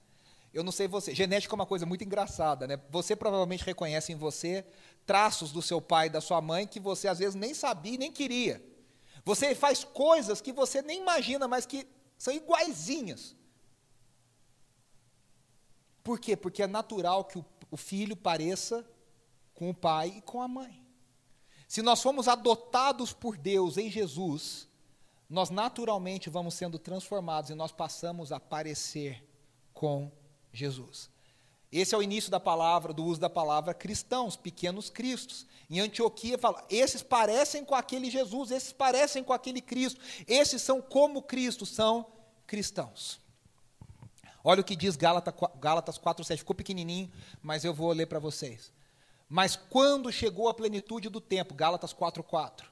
[0.53, 2.79] Eu não sei você, genética é uma coisa muito engraçada, né?
[2.89, 4.65] Você provavelmente reconhece em você
[5.05, 7.97] traços do seu pai e da sua mãe que você às vezes nem sabia e
[7.97, 8.63] nem queria.
[9.23, 13.35] Você faz coisas que você nem imagina, mas que são iguaizinhas.
[16.03, 16.35] Por quê?
[16.35, 18.83] Porque é natural que o, filho pareça
[19.53, 20.83] com o pai e com a mãe.
[21.67, 24.67] Se nós fomos adotados por Deus em Jesus,
[25.29, 29.23] nós naturalmente vamos sendo transformados e nós passamos a parecer
[29.71, 30.11] com
[30.51, 31.09] Jesus.
[31.71, 35.45] Esse é o início da palavra, do uso da palavra cristãos, pequenos cristos.
[35.69, 40.81] Em Antioquia fala, esses parecem com aquele Jesus, esses parecem com aquele Cristo, esses são
[40.81, 42.07] como Cristo, são
[42.47, 43.19] cristãos.
[44.43, 47.11] Olha o que diz Gálatas, Gálatas 4,7, ficou pequenininho,
[47.43, 48.71] mas eu vou ler para vocês.
[49.27, 52.65] Mas quando chegou a plenitude do tempo, Gálatas 4:4,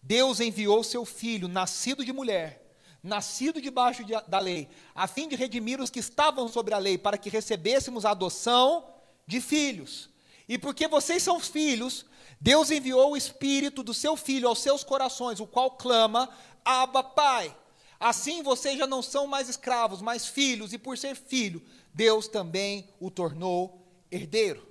[0.00, 2.67] Deus enviou seu filho, nascido de mulher,
[3.08, 6.96] nascido debaixo de, da lei, a fim de redimir os que estavam sobre a lei,
[6.96, 8.86] para que recebêssemos a adoção
[9.26, 10.08] de filhos.
[10.48, 12.06] E porque vocês são filhos,
[12.40, 16.28] Deus enviou o espírito do seu filho aos seus corações, o qual clama:
[16.64, 17.54] Abba, Pai.
[17.98, 21.60] Assim vocês já não são mais escravos, mas filhos, e por ser filho,
[21.92, 24.64] Deus também o tornou herdeiro.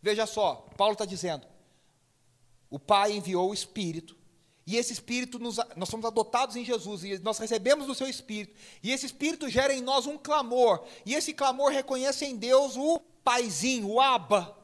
[0.00, 1.46] Veja só, Paulo está dizendo:
[2.70, 4.16] o Pai enviou o Espírito,
[4.72, 8.54] e esse Espírito, nos, nós somos adotados em Jesus, e nós recebemos o seu Espírito,
[8.82, 13.00] e esse Espírito gera em nós um clamor, e esse clamor reconhece em Deus o
[13.24, 14.56] Paizinho, o Abba.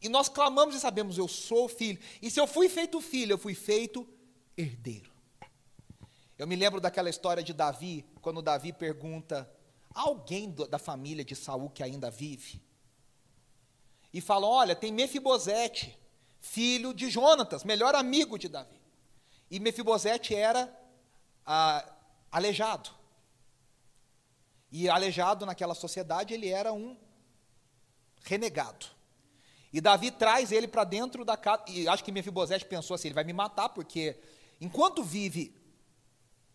[0.00, 1.98] E nós clamamos e sabemos, eu sou filho.
[2.20, 4.06] E se eu fui feito filho, eu fui feito
[4.56, 5.10] herdeiro.
[6.36, 9.48] Eu me lembro daquela história de Davi, quando Davi pergunta:
[9.94, 12.60] alguém da família de Saul que ainda vive?
[14.12, 15.98] e falam: olha, tem Mefibosete,
[16.40, 18.81] filho de Jonatas, melhor amigo de Davi.
[19.52, 20.74] E Mefibosete era
[21.44, 21.86] ah,
[22.30, 22.88] aleijado.
[24.70, 26.96] E aleijado naquela sociedade, ele era um
[28.24, 28.86] renegado.
[29.70, 31.64] E Davi traz ele para dentro da casa.
[31.68, 34.16] E acho que Mefibosete pensou assim: ele vai me matar, porque
[34.58, 35.54] enquanto vive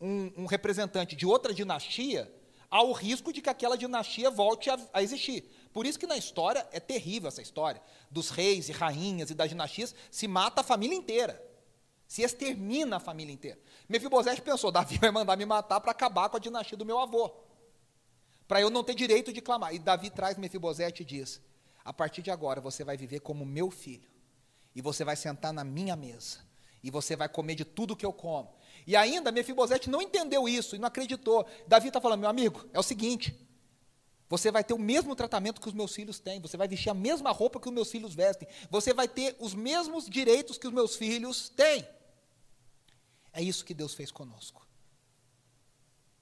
[0.01, 2.33] um, um representante de outra dinastia,
[2.67, 5.43] há o risco de que aquela dinastia volte a, a existir.
[5.71, 7.79] Por isso que na história é terrível essa história
[8.09, 11.46] dos reis e rainhas e das dinastias, se mata a família inteira.
[12.07, 13.59] Se extermina a família inteira.
[13.87, 17.31] Mefibosete pensou, Davi vai mandar me matar para acabar com a dinastia do meu avô.
[18.47, 19.73] Para eu não ter direito de clamar.
[19.75, 21.41] E Davi traz Mefibosete e diz:
[21.83, 24.09] A partir de agora você vai viver como meu filho.
[24.73, 26.39] E você vai sentar na minha mesa.
[26.81, 28.55] E você vai comer de tudo que eu como.
[28.85, 31.45] E ainda Mefibosete não entendeu isso e não acreditou.
[31.67, 33.35] Davi está falando, meu amigo, é o seguinte:
[34.29, 36.93] você vai ter o mesmo tratamento que os meus filhos têm, você vai vestir a
[36.93, 40.73] mesma roupa que os meus filhos vestem, você vai ter os mesmos direitos que os
[40.73, 41.85] meus filhos têm.
[43.37, 44.65] É isso que Deus fez conosco.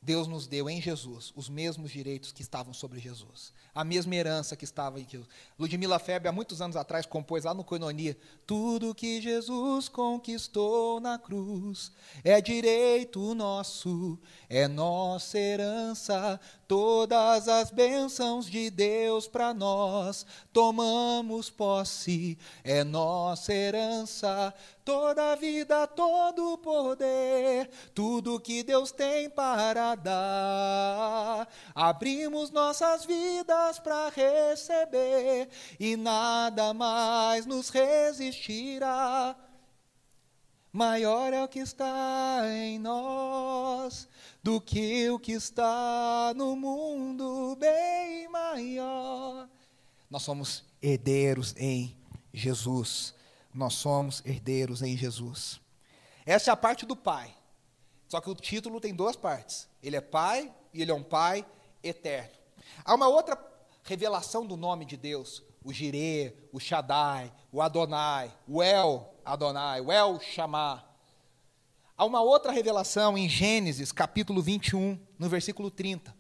[0.02, 4.56] Deus nos deu em Jesus os mesmos direitos que estavam sobre Jesus, a mesma herança
[4.58, 5.30] que estava em Jesus.
[5.58, 11.18] Ludmila Febre, há muitos anos atrás, compôs lá no Coinonia: Tudo que Jesus conquistou na
[11.18, 11.90] cruz
[12.22, 16.38] é direito nosso, é nossa herança.
[16.68, 24.54] Todas as bênçãos de Deus para nós tomamos posse, é nossa herança
[24.86, 31.48] toda vida, todo poder, tudo que Deus tem para dar.
[31.74, 35.50] Abrimos nossas vidas para receber
[35.80, 39.36] e nada mais nos resistirá.
[40.72, 44.08] Maior é o que está em nós
[44.46, 49.50] do que o que está no mundo, bem maior.
[50.10, 51.98] Nós somos herdeiros em
[52.32, 53.16] Jesus
[53.56, 55.62] nós somos herdeiros em Jesus.
[56.26, 57.34] Essa é a parte do Pai.
[58.10, 59.68] Só que o título tem duas partes.
[59.82, 61.46] Ele é pai e ele é um pai
[61.82, 62.36] eterno.
[62.84, 63.42] Há uma outra
[63.84, 69.92] revelação do nome de Deus, o Jirê, o Shaddai, o Adonai, o El Adonai, o
[69.92, 70.84] El Shammah.
[71.98, 76.14] Há uma outra revelação em Gênesis, capítulo 21, no versículo 30,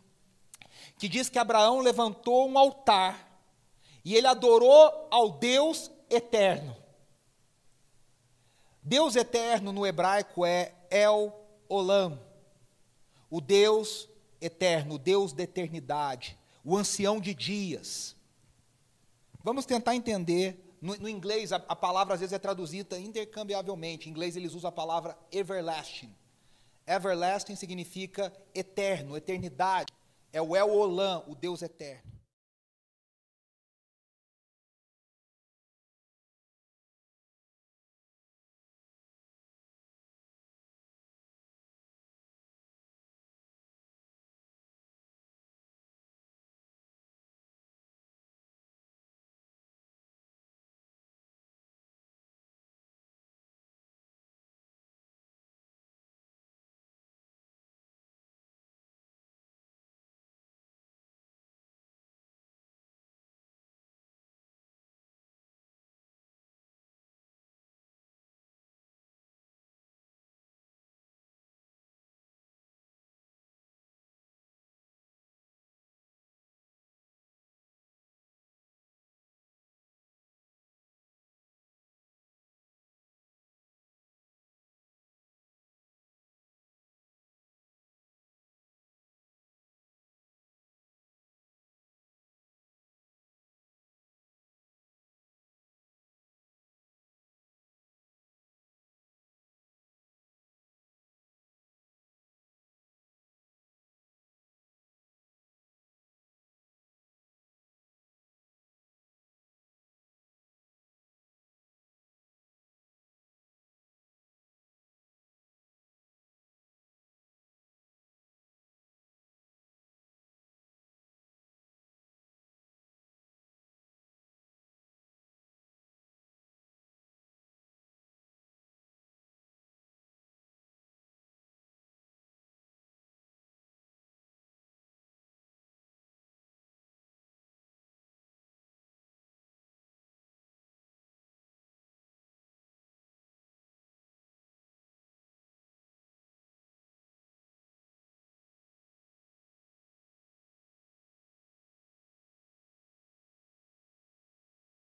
[0.97, 3.41] que diz que Abraão levantou um altar
[4.03, 6.77] e ele adorou ao Deus eterno.
[8.81, 11.33] Deus eterno no hebraico é El
[11.67, 12.21] Olam,
[13.29, 14.07] o Deus
[14.39, 18.15] eterno, o Deus da eternidade, o ancião de dias.
[19.43, 20.64] Vamos tentar entender.
[20.85, 24.07] No, no inglês, a, a, palavra às vezes é traduzida intercambiavelmente.
[24.07, 26.13] Em inglês, eles usam a palavra everlasting.
[26.85, 29.91] Everlasting significa eterno, eternidade.
[30.31, 32.11] É o El Olam, o Deus eterno.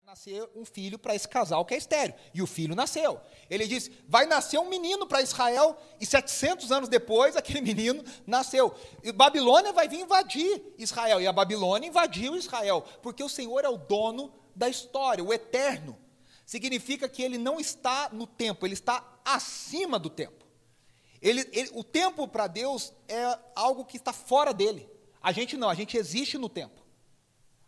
[0.10, 2.16] Nascer um filho para esse casal que é estéreo.
[2.34, 3.22] E o filho nasceu.
[3.48, 8.74] Ele diz: vai nascer um menino para Israel, e 700 anos depois, aquele menino nasceu.
[9.04, 11.22] E Babilônia vai vir invadir Israel.
[11.22, 15.96] E a Babilônia invadiu Israel, porque o Senhor é o dono da história, o eterno.
[16.44, 20.44] Significa que ele não está no tempo, ele está acima do tempo.
[21.22, 24.90] Ele, ele, o tempo para Deus é algo que está fora dele.
[25.22, 26.79] A gente não, a gente existe no tempo.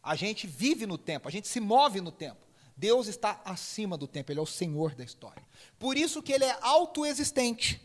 [0.04, 2.40] A gente vive no tempo, a gente se move no tempo.
[2.76, 5.44] Deus está acima do tempo, Ele é o Senhor da história.
[5.78, 7.82] Por isso que Ele é autoexistente.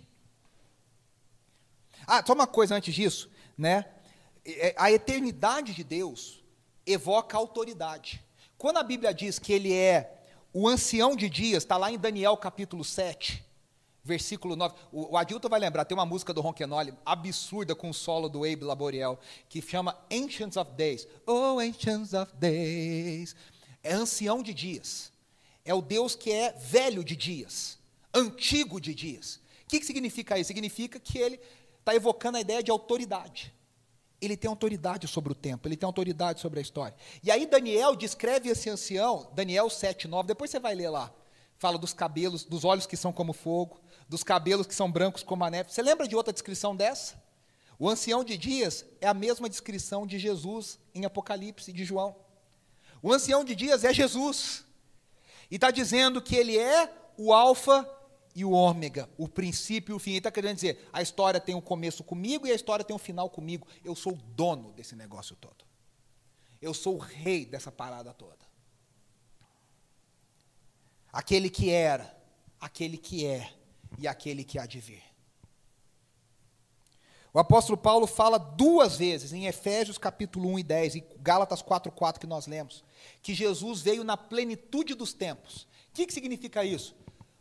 [2.06, 3.84] Ah, só uma coisa antes disso, né?
[4.44, 6.42] É, a eternidade de Deus
[6.86, 8.24] evoca autoridade.
[8.56, 12.36] Quando a Bíblia diz que Ele é o ancião de dias, está lá em Daniel
[12.36, 13.44] capítulo 7,
[14.06, 14.74] versículo 9.
[14.92, 18.44] O, o Adilton vai lembrar, tem uma música do Ronquenoli absurda com o solo do
[18.44, 21.06] Abe Laboriel, que chama Ancients of Days.
[21.26, 23.34] Oh, Ancients of Days.
[23.82, 25.12] É ancião de dias.
[25.64, 27.78] É o Deus que é velho de dias,
[28.14, 29.40] antigo de dias.
[29.64, 30.48] O que, que significa isso?
[30.48, 31.40] Significa que ele
[31.80, 33.52] está evocando a ideia de autoridade.
[34.20, 36.96] Ele tem autoridade sobre o tempo, ele tem autoridade sobre a história.
[37.22, 41.12] E aí Daniel descreve esse ancião, Daniel 7, 9, depois você vai ler lá.
[41.58, 45.44] Fala dos cabelos, dos olhos que são como fogo, dos cabelos que são brancos como
[45.44, 45.72] a neve.
[45.72, 47.20] Você lembra de outra descrição dessa?
[47.78, 52.16] O ancião de dias é a mesma descrição de Jesus em Apocalipse de João.
[53.02, 54.64] O ancião de dias é Jesus.
[55.50, 57.88] E está dizendo que ele é o Alfa
[58.34, 60.10] e o Ômega, o princípio e o fim.
[60.10, 62.98] Ele está querendo dizer: a história tem um começo comigo e a história tem um
[62.98, 63.66] final comigo.
[63.84, 65.64] Eu sou o dono desse negócio todo.
[66.60, 68.46] Eu sou o rei dessa parada toda.
[71.12, 72.14] Aquele que era,
[72.60, 73.55] aquele que é
[73.98, 75.02] e aquele que há de vir.
[77.32, 81.92] O apóstolo Paulo fala duas vezes, em Efésios capítulo 1 e 10, e Gálatas 4,
[81.92, 82.82] 4 que nós lemos,
[83.20, 85.64] que Jesus veio na plenitude dos tempos.
[85.90, 86.96] O que, que significa isso?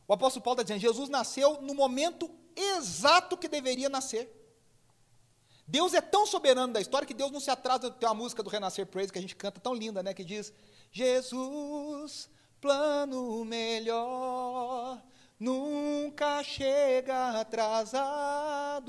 [0.07, 4.29] O apóstolo Paulo está dizendo: Jesus nasceu no momento exato que deveria nascer.
[5.67, 7.89] Deus é tão soberano da história que Deus não se atrasa.
[7.89, 10.13] Tem uma música do Renascer Praise que a gente canta tão linda, né?
[10.13, 10.53] Que diz:
[10.91, 12.29] Jesus,
[12.61, 15.01] plano melhor,
[15.39, 18.86] nunca chega atrasado.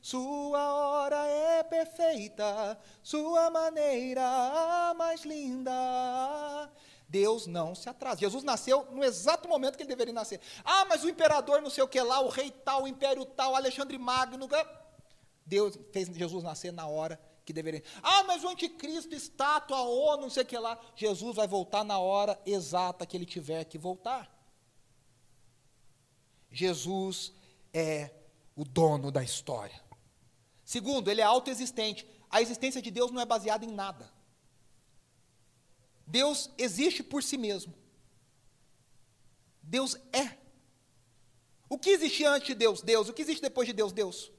[0.00, 5.72] Sua hora é perfeita, sua maneira mais linda.
[7.08, 8.20] Deus não se atrasa.
[8.20, 10.40] Jesus nasceu no exato momento que ele deveria nascer.
[10.64, 13.54] Ah, mas o imperador não sei o que lá, o rei tal, o império tal,
[13.54, 14.48] Alexandre Magno.
[15.46, 17.82] Deus fez Jesus nascer na hora que deveria.
[18.02, 20.78] Ah, mas o anticristo, estátua, ONU, não sei o que lá.
[20.96, 24.33] Jesus vai voltar na hora exata que ele tiver que voltar.
[26.54, 27.32] Jesus
[27.72, 28.10] é
[28.54, 29.82] o dono da história.
[30.64, 32.06] Segundo, ele é autoexistente.
[32.30, 34.10] A existência de Deus não é baseada em nada.
[36.06, 37.74] Deus existe por si mesmo.
[39.62, 40.38] Deus é.
[41.68, 42.80] O que existia antes de Deus?
[42.82, 43.08] Deus.
[43.08, 43.92] O que existe depois de Deus?
[43.92, 44.30] Deus.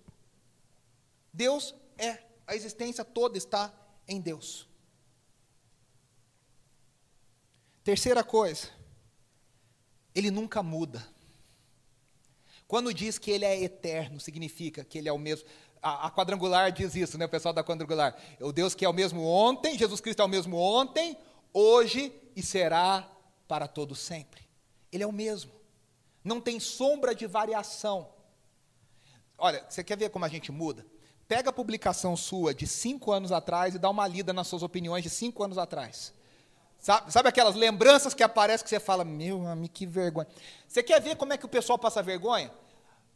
[1.34, 2.24] Deus é.
[2.48, 3.74] A existência toda está
[4.08, 4.70] em Deus.
[7.84, 8.70] Terceira coisa,
[10.14, 11.15] ele nunca muda.
[12.68, 15.48] Quando diz que ele é eterno, significa que ele é o mesmo.
[15.82, 17.26] A, a, quadrangular diz isso, né?
[17.26, 18.16] O pessoal da quadrangular.
[18.40, 21.16] O Deus que é o mesmo ontem, Jesus Cristo é o mesmo ontem,
[21.54, 23.08] hoje e será
[23.48, 24.42] para todo sempre.
[24.92, 25.52] Ele é o mesmo.
[26.24, 28.10] Não tem sombra de variação.
[29.38, 30.86] Olha, você quer ver como a gente muda?
[31.28, 35.04] Pega a publicação sua de cinco anos atrás e dá uma lida nas suas opiniões
[35.04, 36.14] de cinco anos atrás.
[36.86, 40.28] Sabe, sabe aquelas lembranças que aparecem que você fala, meu amigo, que vergonha.
[40.68, 42.52] Você quer ver como é que o pessoal passa vergonha?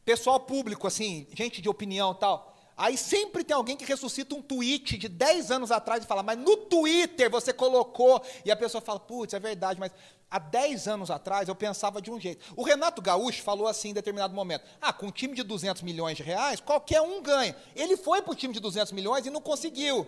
[0.03, 2.57] Pessoal público, assim, gente de opinião tal.
[2.75, 6.39] Aí sempre tem alguém que ressuscita um tweet de 10 anos atrás e fala, mas
[6.39, 8.19] no Twitter você colocou.
[8.43, 9.91] E a pessoa fala, putz, é verdade, mas
[10.31, 12.43] há 10 anos atrás eu pensava de um jeito.
[12.57, 16.17] O Renato Gaúcho falou assim em determinado momento: ah, com um time de 200 milhões
[16.17, 17.55] de reais, qualquer um ganha.
[17.75, 20.07] Ele foi para o time de 200 milhões e não conseguiu.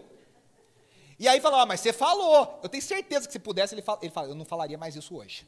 [1.21, 2.59] E aí falou, ah, mas você falou.
[2.63, 5.15] Eu tenho certeza que se pudesse, ele fala, ele fala eu não falaria mais isso
[5.15, 5.47] hoje.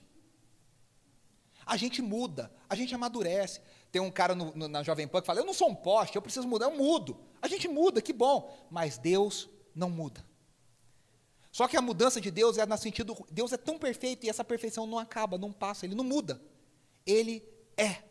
[1.65, 3.59] A gente muda, a gente amadurece.
[3.91, 6.15] Tem um cara no, no, na Jovem Pan que fala: Eu não sou um poste,
[6.15, 7.19] eu preciso mudar, eu mudo.
[7.41, 8.55] A gente muda, que bom.
[8.69, 10.23] Mas Deus não muda.
[11.51, 14.43] Só que a mudança de Deus é no sentido: Deus é tão perfeito e essa
[14.43, 16.39] perfeição não acaba, não passa, ele não muda.
[17.03, 17.43] Ele
[17.75, 18.03] é.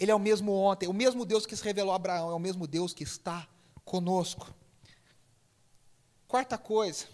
[0.00, 2.40] Ele é o mesmo ontem, o mesmo Deus que se revelou a Abraão, é o
[2.40, 3.46] mesmo Deus que está
[3.84, 4.52] conosco.
[6.30, 7.06] Quarta coisa,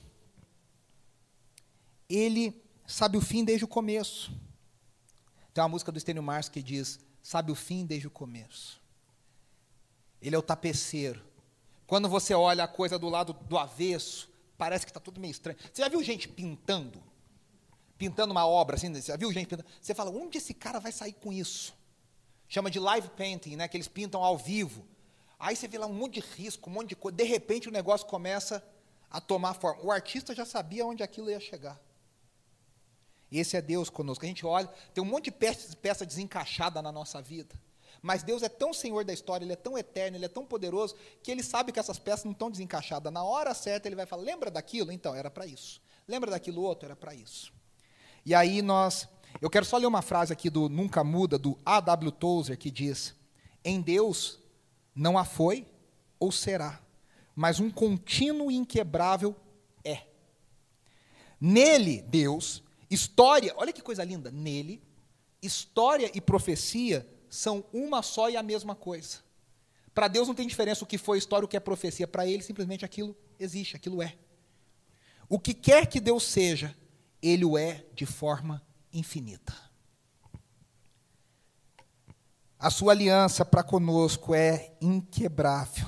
[2.07, 4.31] ele sabe o fim desde o começo.
[5.55, 8.79] Tem uma música do Estênio Mars que diz: sabe o fim desde o começo.
[10.21, 11.25] Ele é o tapeceiro.
[11.87, 15.59] Quando você olha a coisa do lado do avesso, parece que está tudo meio estranho.
[15.73, 17.03] Você já viu gente pintando?
[17.97, 19.67] Pintando uma obra, assim, você já viu gente pintando?
[19.81, 21.75] Você fala, onde esse cara vai sair com isso?
[22.51, 24.87] Chama de live painting, né, que eles pintam ao vivo.
[25.39, 27.17] Aí você vê lá um monte de risco, um monte de coisa.
[27.17, 28.62] De repente o negócio começa
[29.11, 29.83] a tomar forma.
[29.83, 31.81] O artista já sabia onde aquilo ia chegar.
[33.31, 34.25] Esse é Deus conosco.
[34.25, 37.55] A gente olha, tem um monte de peça, peça desencaixada na nossa vida.
[38.03, 40.95] Mas Deus é tão senhor da história, Ele é tão eterno, Ele é tão poderoso,
[41.23, 43.13] que Ele sabe que essas peças não estão desencaixadas.
[43.13, 44.93] Na hora certa, Ele vai falar: lembra daquilo?
[44.93, 45.81] Então, era para isso.
[46.07, 46.87] Lembra daquilo outro?
[46.87, 47.53] Era para isso.
[48.25, 49.09] E aí nós.
[49.41, 52.13] Eu quero só ler uma frase aqui do Nunca Muda, do A.W.
[52.13, 53.15] Tozer, que diz:
[53.65, 54.39] Em Deus
[54.95, 55.67] não há foi
[56.19, 56.81] ou será,
[57.37, 59.37] mas um contínuo e inquebrável
[59.84, 60.03] é.
[61.41, 64.82] Nele, Deus, História, olha que coisa linda, nele,
[65.43, 69.18] história e profecia são uma só e a mesma coisa.
[69.93, 72.07] Para Deus não tem diferença o que foi história, o que é profecia.
[72.07, 74.16] Para Ele, simplesmente aquilo existe, aquilo é.
[75.28, 76.76] O que quer que Deus seja,
[77.20, 78.62] Ele o é de forma
[78.93, 79.55] infinita.
[82.59, 85.87] A sua aliança para conosco é inquebrável.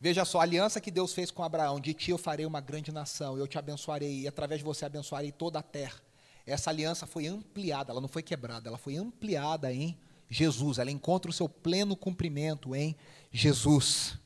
[0.00, 2.92] Veja só, a aliança que Deus fez com Abraão: de ti eu farei uma grande
[2.92, 6.00] nação, eu te abençoarei, e através de você abençoarei toda a terra.
[6.46, 9.98] Essa aliança foi ampliada, ela não foi quebrada, ela foi ampliada em
[10.30, 10.78] Jesus.
[10.78, 12.96] Ela encontra o seu pleno cumprimento em
[13.30, 14.18] Jesus.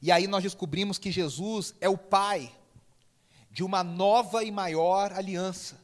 [0.00, 2.52] E aí nós descobrimos que Jesus é o pai
[3.50, 5.78] de uma nova e maior aliança.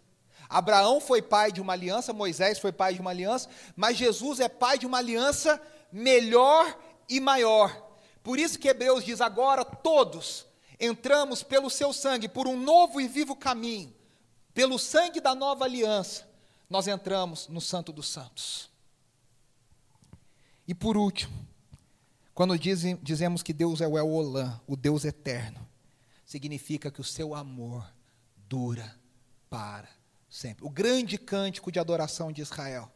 [0.48, 4.48] Abraão foi pai de uma aliança, Moisés foi pai de uma aliança, mas Jesus é
[4.48, 5.60] pai de uma aliança
[5.90, 6.76] melhor
[7.08, 7.93] e maior.
[8.24, 10.46] Por isso que Hebreus diz: agora todos
[10.80, 13.94] entramos pelo seu sangue, por um novo e vivo caminho,
[14.52, 16.28] pelo sangue da nova aliança,
[16.68, 18.70] nós entramos no Santo dos Santos.
[20.66, 21.46] E por último,
[22.32, 24.08] quando dizem, dizemos que Deus é o El
[24.66, 25.68] o Deus eterno,
[26.24, 27.86] significa que o seu amor
[28.48, 28.98] dura
[29.50, 29.88] para
[30.30, 30.64] sempre.
[30.64, 32.90] O grande cântico de adoração de Israel.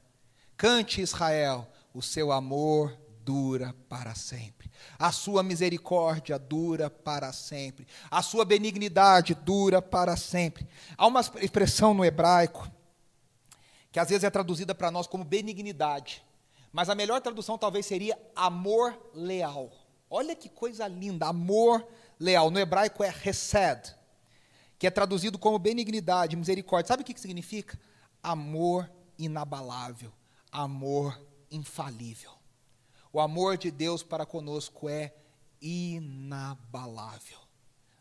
[0.57, 2.99] Cante, Israel, o seu amor
[3.29, 4.71] dura para sempre.
[4.99, 7.87] A sua misericórdia dura para sempre.
[8.11, 10.67] A sua benignidade dura para sempre.
[10.97, 12.67] Há uma expressão no hebraico
[13.93, 16.25] que às vezes é traduzida para nós como benignidade,
[16.73, 19.73] mas a melhor tradução talvez seria amor leal.
[20.09, 21.87] Olha que coisa linda, amor
[22.19, 22.51] leal.
[22.51, 23.95] No hebraico é hesed,
[24.79, 26.89] que é traduzido como benignidade, misericórdia.
[26.89, 27.79] Sabe o que, que significa?
[28.23, 30.11] Amor inabalável,
[30.51, 31.21] amor
[31.51, 32.38] infalível.
[33.13, 35.15] O amor de Deus para conosco é
[35.61, 37.39] inabalável.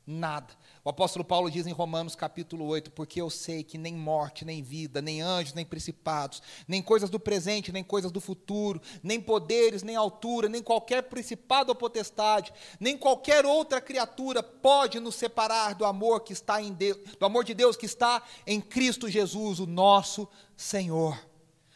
[0.09, 0.53] Nada.
[0.85, 4.63] O apóstolo Paulo diz em Romanos capítulo 8: Porque eu sei que nem morte, nem
[4.63, 9.83] vida, nem anjos, nem principados, nem coisas do presente, nem coisas do futuro, nem poderes,
[9.83, 15.83] nem altura, nem qualquer principado ou potestade, nem qualquer outra criatura pode nos separar do
[15.83, 19.67] amor que está em Deus, do amor de Deus que está em Cristo Jesus, o
[19.67, 21.19] nosso Senhor.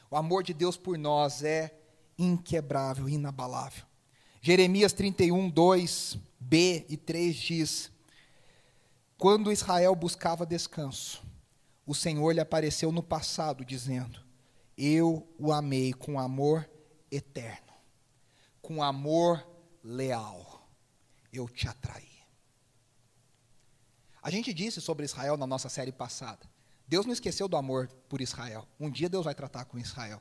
[0.09, 1.80] O amor de Deus por nós é
[2.21, 3.83] inquebrável, inabalável.
[4.41, 7.91] Jeremias 31, 2, B e 3 diz:
[9.21, 11.23] quando Israel buscava descanso,
[11.85, 14.19] o Senhor lhe apareceu no passado, dizendo:
[14.75, 16.67] Eu o amei com amor
[17.11, 17.71] eterno,
[18.63, 19.47] com amor
[19.83, 20.67] leal,
[21.31, 22.09] eu te atraí.
[24.23, 26.49] A gente disse sobre Israel na nossa série passada.
[26.87, 28.67] Deus não esqueceu do amor por Israel.
[28.79, 30.19] Um dia Deus vai tratar com Israel.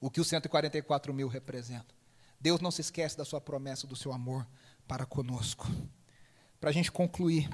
[0.00, 1.94] O que os 144 mil representam.
[2.40, 4.46] Deus não se esquece da sua promessa, do seu amor
[4.88, 5.68] para conosco
[6.60, 7.48] para a gente concluir.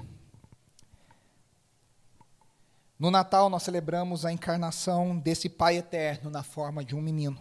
[2.99, 7.39] No Natal, nós celebramos a encarnação desse Pai eterno na forma de um menino.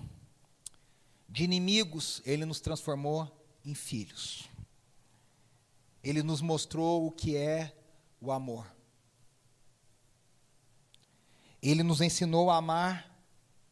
[1.28, 3.28] De inimigos, ele nos transformou
[3.64, 4.48] em filhos.
[6.04, 7.74] Ele nos mostrou o que é
[8.20, 8.70] o amor.
[11.60, 13.10] Ele nos ensinou a amar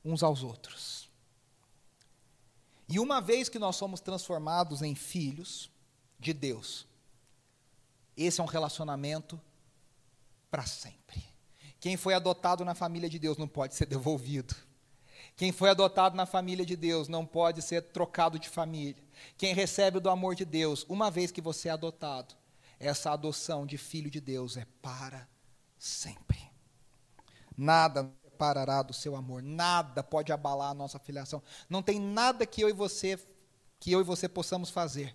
[0.05, 1.09] uns aos outros.
[2.95, 5.69] E uma vez que nós somos transformados em filhos
[6.17, 6.87] de Deus,
[8.17, 9.41] esse é um relacionamento
[10.49, 11.21] para sempre.
[11.81, 14.55] Quem foi adotado na família de Deus não pode ser devolvido.
[15.35, 19.03] Quem foi adotado na família de Deus não pode ser trocado de família.
[19.37, 22.33] Quem recebe do amor de Deus, uma vez que você é adotado,
[22.79, 25.29] essa adoção de filho de Deus é para
[25.77, 26.49] sempre.
[27.57, 31.43] Nada parará do seu amor, nada pode abalar a nossa filiação.
[31.69, 33.19] Não tem nada que eu e você
[33.81, 35.15] que eu e você possamos fazer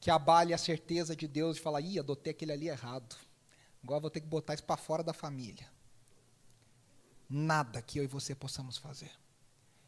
[0.00, 3.16] que abale a certeza de Deus de falar, ih, adotei aquele ali errado.
[3.82, 5.66] Agora vou ter que botar isso para fora da família.
[7.28, 9.10] Nada que eu e você possamos fazer.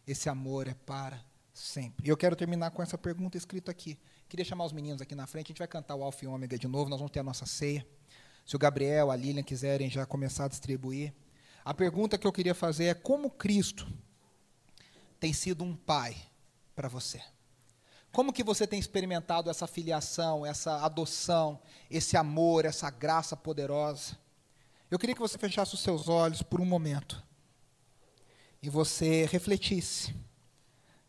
[0.07, 2.07] Esse amor é para sempre.
[2.07, 3.99] E eu quero terminar com essa pergunta escrita aqui.
[4.29, 6.59] Queria chamar os meninos aqui na frente, a gente vai cantar o Alfa e Ômega
[6.59, 7.87] de novo, nós vamos ter a nossa ceia.
[8.45, 11.13] Se o Gabriel, a Lilian quiserem já começar a distribuir.
[11.69, 13.87] A pergunta que eu queria fazer é como Cristo
[15.21, 16.17] tem sido um pai
[16.75, 17.21] para você?
[18.11, 21.61] Como que você tem experimentado essa filiação, essa adoção,
[21.91, 24.17] esse amor, essa graça poderosa?
[24.91, 27.23] Eu queria que você fechasse os seus olhos por um momento
[28.63, 30.15] e você refletisse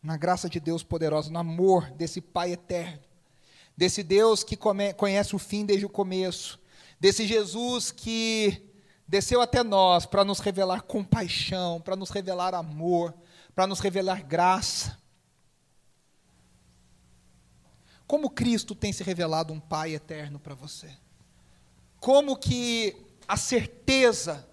[0.02, 3.00] na graça de Deus poderosa, no amor desse Pai eterno,
[3.74, 6.60] desse Deus que come, conhece o fim desde o começo,
[7.00, 8.69] desse Jesus que
[9.10, 13.12] desceu até nós para nos revelar compaixão, para nos revelar amor,
[13.56, 14.96] para nos revelar graça.
[18.06, 20.88] Como Cristo tem se revelado um Pai eterno para você?
[21.98, 22.96] Como que
[23.26, 24.48] a certeza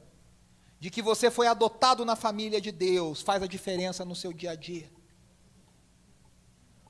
[0.80, 4.52] de que você foi adotado na família de Deus faz a diferença no seu dia
[4.52, 4.92] a dia?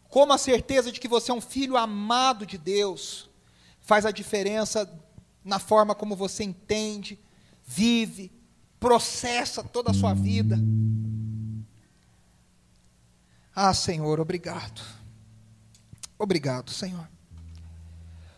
[0.08, 3.30] Como a certeza de que você é um filho amado de Deus
[3.82, 4.90] faz a diferença
[5.44, 7.20] na forma como você entende,
[7.68, 8.32] vive,
[8.80, 10.58] processa toda a sua vida?
[13.54, 14.82] Ah, Senhor, obrigado.
[16.18, 17.08] Obrigado, Senhor.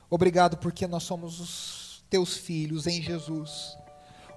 [0.10, 3.78] Obrigado porque nós somos os teus filhos em Jesus.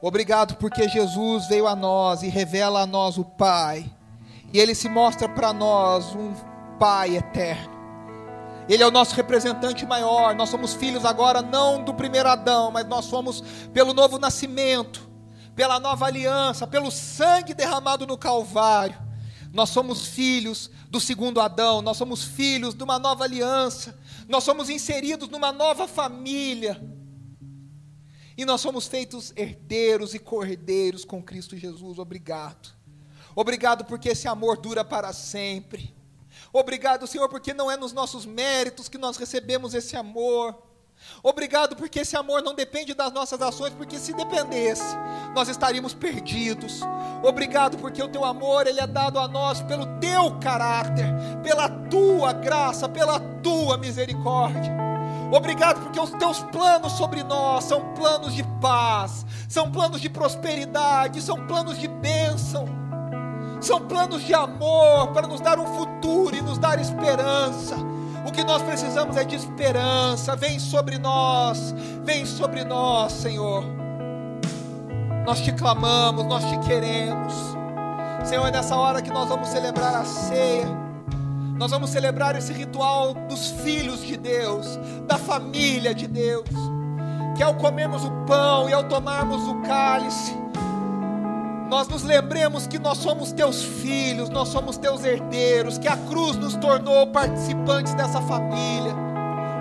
[0.03, 3.91] Obrigado porque Jesus veio a nós e revela a nós o Pai.
[4.53, 6.35] E ele se mostra para nós um
[6.79, 7.82] Pai eterno.
[8.69, 10.35] Ele é o nosso representante maior.
[10.35, 13.43] Nós somos filhos agora não do primeiro Adão, mas nós somos
[13.73, 15.09] pelo novo nascimento,
[15.55, 19.01] pela nova aliança, pelo sangue derramado no Calvário.
[19.53, 23.99] Nós somos filhos do segundo Adão, nós somos filhos de uma nova aliança,
[24.29, 26.81] nós somos inseridos numa nova família.
[28.37, 31.99] E nós somos feitos herdeiros e cordeiros com Cristo Jesus.
[31.99, 32.71] Obrigado.
[33.35, 35.95] Obrigado porque esse amor dura para sempre.
[36.53, 40.57] Obrigado, Senhor, porque não é nos nossos méritos que nós recebemos esse amor,
[41.23, 44.97] Obrigado porque esse amor não depende das nossas ações, porque se dependesse,
[45.35, 46.81] nós estaríamos perdidos.
[47.23, 51.07] Obrigado porque o teu amor ele é dado a nós pelo teu caráter,
[51.43, 54.73] pela tua graça, pela tua misericórdia.
[55.33, 61.23] Obrigado porque os teus planos sobre nós são planos de paz, são planos de prosperidade,
[61.23, 62.67] são planos de bênção,
[63.61, 65.67] são planos de amor para nos dar um
[66.03, 67.77] futuro e nos dar esperança.
[68.27, 70.35] O que nós precisamos é de esperança.
[70.35, 71.73] Vem sobre nós,
[72.03, 73.65] vem sobre nós, Senhor.
[75.25, 77.33] Nós te clamamos, nós te queremos.
[78.25, 80.67] Senhor, é nessa hora que nós vamos celebrar a ceia.
[81.57, 86.49] Nós vamos celebrar esse ritual dos filhos de Deus, da família de Deus.
[87.37, 90.37] Que ao comermos o pão e ao tomarmos o cálice,
[91.73, 96.37] nós nos lembremos que nós somos teus filhos, nós somos teus herdeiros, que a cruz
[96.37, 98.95] nos tornou participantes dessa família.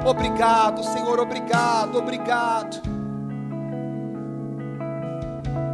[0.05, 2.81] Obrigado, Senhor, obrigado, obrigado.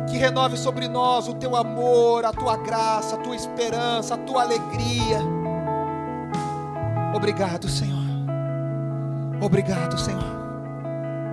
[0.08, 4.44] Que renove sobre nós o teu amor, a tua graça, a tua esperança, a tua
[4.44, 5.20] alegria.
[7.16, 8.06] Obrigado, Senhor.
[9.42, 10.47] Obrigado, Senhor.